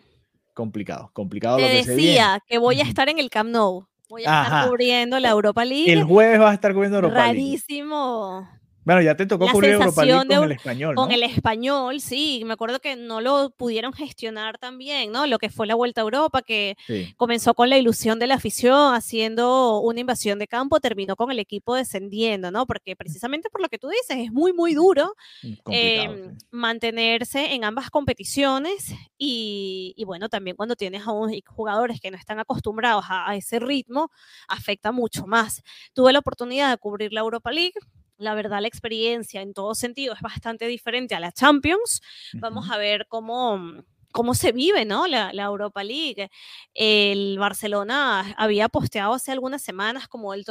Complicado, 0.54 1.10
complicado 1.14 1.56
Te 1.56 1.62
lo 1.62 1.68
que 1.68 1.84
se 1.84 1.90
decía 1.92 2.38
que 2.46 2.58
voy 2.58 2.80
a 2.80 2.84
estar 2.84 3.08
en 3.08 3.18
el 3.18 3.30
Camp 3.30 3.50
Nou. 3.50 3.86
Voy 4.08 4.22
a 4.22 4.24
estar 4.24 4.46
Ajá. 4.46 4.68
cubriendo 4.68 5.18
la 5.18 5.30
Europa 5.30 5.64
League. 5.64 5.90
El 5.90 6.04
jueves 6.04 6.38
vas 6.38 6.50
a 6.50 6.54
estar 6.54 6.74
comiendo 6.74 6.98
Europa 6.98 7.14
League. 7.14 7.38
Rarísimo. 7.38 8.46
Bueno, 8.84 9.00
ya 9.02 9.14
te 9.16 9.26
tocó 9.26 9.46
La 9.46 9.52
cubrir 9.52 9.72
Europa 9.72 10.04
League 10.04 10.26
con 10.26 10.44
el 10.44 10.52
español, 10.52 10.94
Con 10.96 11.08
¿no? 11.08 11.14
el 11.14 11.22
español, 11.22 12.00
sí. 12.00 12.42
Me 12.44 12.54
acuerdo 12.54 12.80
que 12.80 12.96
no 12.96 13.20
lo 13.20 13.50
pudieron 13.50 13.92
gestionar 13.92 14.58
tan 14.58 14.76
bien, 14.78 15.12
¿no? 15.12 15.26
Lo 15.26 15.38
que 15.38 15.50
fue 15.50 15.66
la 15.68 15.74
Vuelta 15.76 16.00
a 16.00 16.04
Europa, 16.04 16.42
que 16.42 16.76
Sí, 16.86 17.12
comenzó 17.16 17.54
con 17.54 17.70
la 17.70 17.78
ilusión 17.78 18.18
de 18.18 18.26
la 18.26 18.34
afición 18.34 18.94
haciendo 18.94 19.78
una 19.80 20.00
invasión 20.00 20.38
de 20.40 20.48
campo, 20.48 20.80
terminó 20.80 21.14
con 21.16 21.30
el 21.30 21.38
equipo 21.38 21.74
descendiendo, 21.76 22.50
¿no? 22.50 22.66
Porque 22.66 22.96
precisamente 22.96 23.50
por 23.50 23.60
lo 23.62 23.68
que 23.68 23.78
tú 23.78 23.88
dices, 23.88 24.16
es 24.18 24.32
muy, 24.32 24.52
muy 24.52 24.74
duro 24.74 25.14
complicado. 25.62 26.14
em, 26.14 26.38
sí. 26.38 26.46
mantenerse 26.50 27.54
en 27.54 27.64
ambas 27.64 27.90
competiciones 27.90 28.92
y, 29.16 29.94
y 29.96 30.04
bueno, 30.04 30.28
también 30.28 30.56
cuando 30.56 30.74
tienes 30.76 31.06
a 31.06 31.12
unos 31.12 31.36
jugadores 31.46 32.00
que 32.00 32.10
no 32.10 32.16
están 32.16 32.38
acostumbrados 32.40 33.04
a, 33.08 33.30
a 33.30 33.36
ese 33.36 33.60
ritmo, 33.60 34.10
afecta 34.48 34.90
mucho 34.92 35.26
más. 35.26 35.62
Tuve 35.94 36.12
la 36.12 36.18
oportunidad 36.18 36.70
de 36.70 36.78
cubrir 36.78 37.12
la 37.12 37.20
Europa 37.20 37.52
League. 37.52 37.74
La 38.18 38.34
verdad, 38.34 38.60
la 38.60 38.68
experiencia 38.68 39.42
en 39.42 39.54
todo 39.54 39.74
sentido 39.74 40.14
es 40.14 40.20
bastante 40.20 40.66
diferente 40.66 41.14
a 41.14 41.20
la 41.20 41.32
Champions. 41.32 42.00
Vamos 42.34 42.70
a 42.70 42.76
ver 42.76 43.06
cómo, 43.08 43.84
cómo 44.12 44.34
se 44.34 44.52
vive 44.52 44.84
¿no? 44.84 45.06
la, 45.08 45.32
la 45.32 45.44
Europa 45.44 45.82
League. 45.82 46.30
El 46.74 47.38
Barcelona 47.38 48.34
había 48.36 48.68
posteado 48.68 49.14
hace 49.14 49.32
algunas 49.32 49.62
semanas 49.62 50.06
como 50.06 50.32
el 50.34 50.44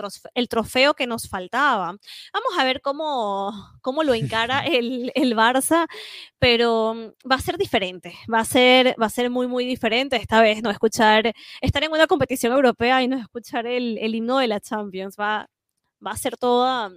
trofeo 0.50 0.94
que 0.96 1.08
nos 1.08 1.30
faltaba. 1.30 1.96
Vamos 2.34 2.60
a 2.60 2.64
ver 2.66 2.82
cómo, 2.82 3.54
cómo 3.82 4.04
lo 4.04 4.14
encara 4.14 4.60
el, 4.66 5.12
el 5.16 5.36
Barça, 5.36 5.88
pero 6.40 6.94
mm, 6.96 7.30
va 7.32 7.36
a 7.36 7.42
ser 7.42 7.58
diferente, 7.58 8.14
va 8.32 8.40
a 8.40 8.46
ser, 8.46 8.96
va 9.02 9.06
a 9.06 9.10
ser 9.10 9.30
muy, 9.30 9.48
muy 9.48 9.66
diferente 9.66 10.18
esta 10.18 10.42
vez, 10.42 10.62
no 10.62 10.72
escuchar, 10.72 11.32
estar 11.62 11.84
en 11.84 11.92
una 11.92 12.08
competición 12.08 12.54
europea 12.54 13.02
y 13.04 13.08
no 13.08 13.18
escuchar 13.18 13.66
el, 13.68 13.98
el 14.00 14.16
himno 14.16 14.40
de 14.40 14.48
la 14.48 14.60
Champions, 14.60 15.16
va, 15.20 15.48
va 16.06 16.12
a 16.12 16.18
ser 16.18 16.38
toda 16.38 16.92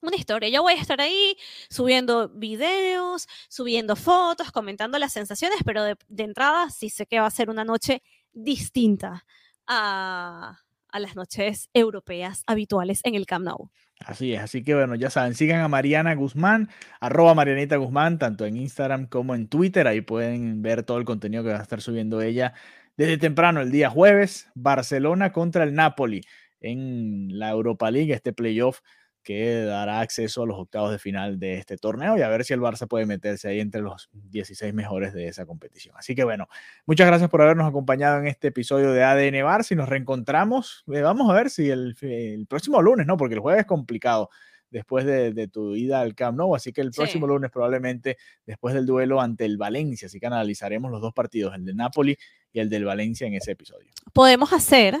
una 0.00 0.16
historia. 0.16 0.48
Yo 0.48 0.62
voy 0.62 0.74
a 0.74 0.80
estar 0.80 1.00
ahí 1.00 1.36
subiendo 1.68 2.28
videos, 2.28 3.26
subiendo 3.48 3.96
fotos, 3.96 4.52
comentando 4.52 4.98
las 4.98 5.12
sensaciones, 5.12 5.58
pero 5.64 5.82
de, 5.84 5.96
de 6.08 6.22
entrada 6.24 6.70
sí 6.70 6.90
sé 6.90 7.06
que 7.06 7.20
va 7.20 7.26
a 7.26 7.30
ser 7.30 7.50
una 7.50 7.64
noche 7.64 8.02
distinta 8.32 9.24
a, 9.66 10.58
a 10.88 11.00
las 11.00 11.16
noches 11.16 11.68
europeas 11.72 12.42
habituales 12.46 13.00
en 13.04 13.14
el 13.14 13.26
Camp 13.26 13.44
Nou. 13.44 13.70
Así 14.00 14.32
es, 14.32 14.40
así 14.40 14.62
que 14.62 14.76
bueno, 14.76 14.94
ya 14.94 15.10
saben, 15.10 15.34
sigan 15.34 15.60
a 15.60 15.66
Mariana 15.66 16.14
Guzmán, 16.14 16.68
arroba 17.00 17.34
Marianita 17.34 17.76
Guzmán, 17.76 18.18
tanto 18.18 18.46
en 18.46 18.56
Instagram 18.56 19.06
como 19.06 19.34
en 19.34 19.48
Twitter, 19.48 19.88
ahí 19.88 20.02
pueden 20.02 20.62
ver 20.62 20.84
todo 20.84 20.98
el 20.98 21.04
contenido 21.04 21.42
que 21.42 21.50
va 21.50 21.58
a 21.58 21.62
estar 21.62 21.80
subiendo 21.80 22.22
ella 22.22 22.54
desde 22.96 23.18
temprano 23.18 23.60
el 23.60 23.70
día 23.70 23.90
jueves, 23.90 24.48
Barcelona 24.54 25.32
contra 25.32 25.64
el 25.64 25.74
Napoli 25.74 26.22
en 26.60 27.38
la 27.38 27.50
Europa 27.50 27.90
League, 27.90 28.12
este 28.12 28.32
playoff 28.32 28.80
que 29.22 29.62
dará 29.62 30.00
acceso 30.00 30.42
a 30.42 30.46
los 30.46 30.58
octavos 30.58 30.90
de 30.90 30.98
final 30.98 31.38
de 31.38 31.58
este 31.58 31.76
torneo 31.76 32.16
y 32.16 32.22
a 32.22 32.28
ver 32.28 32.44
si 32.44 32.54
el 32.54 32.60
Barça 32.60 32.88
puede 32.88 33.04
meterse 33.04 33.48
ahí 33.48 33.60
entre 33.60 33.82
los 33.82 34.08
16 34.12 34.72
mejores 34.72 35.12
de 35.12 35.28
esa 35.28 35.44
competición. 35.44 35.94
Así 35.98 36.14
que 36.14 36.24
bueno, 36.24 36.46
muchas 36.86 37.06
gracias 37.06 37.28
por 37.28 37.42
habernos 37.42 37.68
acompañado 37.68 38.18
en 38.20 38.26
este 38.26 38.48
episodio 38.48 38.92
de 38.92 39.02
ADN 39.04 39.34
Barça 39.44 39.72
y 39.72 39.74
nos 39.76 39.88
reencontramos. 39.88 40.84
eh, 40.92 41.02
vamos 41.02 41.30
a 41.30 41.34
ver 41.34 41.50
si 41.50 41.68
el, 41.68 41.94
el 42.00 42.46
próximo 42.46 42.80
lunes, 42.80 43.06
¿no? 43.06 43.16
Porque 43.18 43.34
el 43.34 43.40
jueves 43.40 43.60
es 43.60 43.66
complicado 43.66 44.30
después 44.70 45.04
de, 45.06 45.32
de 45.32 45.48
tu 45.48 45.74
ida 45.74 46.00
al 46.00 46.14
Camp 46.14 46.36
Nou, 46.38 46.54
así 46.54 46.72
que 46.74 46.80
el 46.82 46.92
Sí. 46.92 46.96
próximo 46.98 47.26
lunes 47.26 47.50
probablemente 47.50 48.16
después 48.46 48.74
del 48.74 48.84
duelo 48.86 49.20
ante 49.20 49.44
el 49.46 49.56
Valencia, 49.56 50.06
así 50.06 50.20
que 50.20 50.26
analizaremos 50.26 50.90
los 50.90 51.00
dos 51.00 51.12
partidos, 51.14 51.54
el 51.54 51.64
de 51.64 51.74
Napoli 51.74 52.16
y 52.52 52.60
el 52.60 52.68
del 52.68 52.84
Valencia 52.84 53.26
en 53.26 53.34
ese 53.34 53.52
episodio. 53.52 53.90
Podemos 54.12 54.52
hacer 54.52 54.96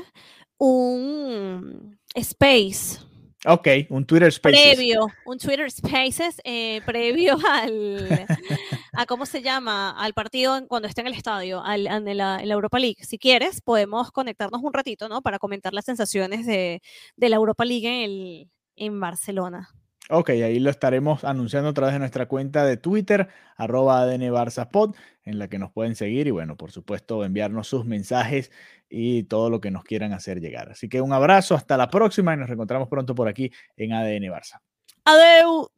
un 0.58 1.98
space 2.14 2.98
Ok, 3.46 3.68
un 3.90 4.04
Twitter 4.04 4.32
Spaces. 4.32 4.74
previo, 4.74 5.06
un 5.24 5.38
Twitter 5.38 5.70
Spaces 5.70 6.40
eh, 6.42 6.80
previo 6.84 7.38
al, 7.48 8.26
a 8.94 9.06
cómo 9.06 9.26
se 9.26 9.42
llama, 9.42 9.90
al 9.90 10.12
partido 10.12 10.66
cuando 10.66 10.88
esté 10.88 11.02
en 11.02 11.06
el 11.06 11.12
estadio, 11.12 11.62
al, 11.62 11.86
en, 11.86 12.16
la, 12.16 12.42
Europa 12.42 12.80
League. 12.80 12.96
Si 13.02 13.16
quieres, 13.16 13.60
podemos 13.60 14.10
conectarnos 14.10 14.60
un 14.62 14.72
ratito, 14.72 15.08
¿no? 15.08 15.22
Para 15.22 15.38
comentar 15.38 15.72
las 15.72 15.84
sensaciones 15.84 16.46
de, 16.46 16.82
de 17.16 17.28
la 17.28 17.36
Europa 17.36 17.64
League 17.64 18.04
en, 18.04 18.50
en 18.74 18.98
Barcelona. 18.98 19.68
Ok, 20.10 20.30
ahí 20.30 20.58
lo 20.58 20.70
estaremos 20.70 21.22
anunciando 21.24 21.68
a 21.68 21.74
través 21.74 21.92
de 21.92 21.98
nuestra 21.98 22.26
cuenta 22.26 22.64
de 22.64 22.78
Twitter, 22.78 23.28
arroba 23.56 24.00
ADN 24.00 24.32
Barça 24.32 24.70
Pod, 24.70 24.96
en 25.24 25.38
la 25.38 25.48
que 25.48 25.58
nos 25.58 25.70
pueden 25.70 25.94
seguir 25.96 26.26
y 26.26 26.30
bueno, 26.30 26.56
por 26.56 26.72
supuesto, 26.72 27.24
enviarnos 27.24 27.68
sus 27.68 27.84
mensajes 27.84 28.50
y 28.88 29.24
todo 29.24 29.50
lo 29.50 29.60
que 29.60 29.70
nos 29.70 29.84
quieran 29.84 30.14
hacer 30.14 30.40
llegar. 30.40 30.70
Así 30.70 30.88
que 30.88 31.02
un 31.02 31.12
abrazo, 31.12 31.54
hasta 31.54 31.76
la 31.76 31.90
próxima 31.90 32.32
y 32.32 32.38
nos 32.38 32.48
reencontramos 32.48 32.88
pronto 32.88 33.14
por 33.14 33.28
aquí 33.28 33.52
en 33.76 33.92
ADN 33.92 34.32
Barça. 34.32 34.60
¡Adeu! 35.04 35.70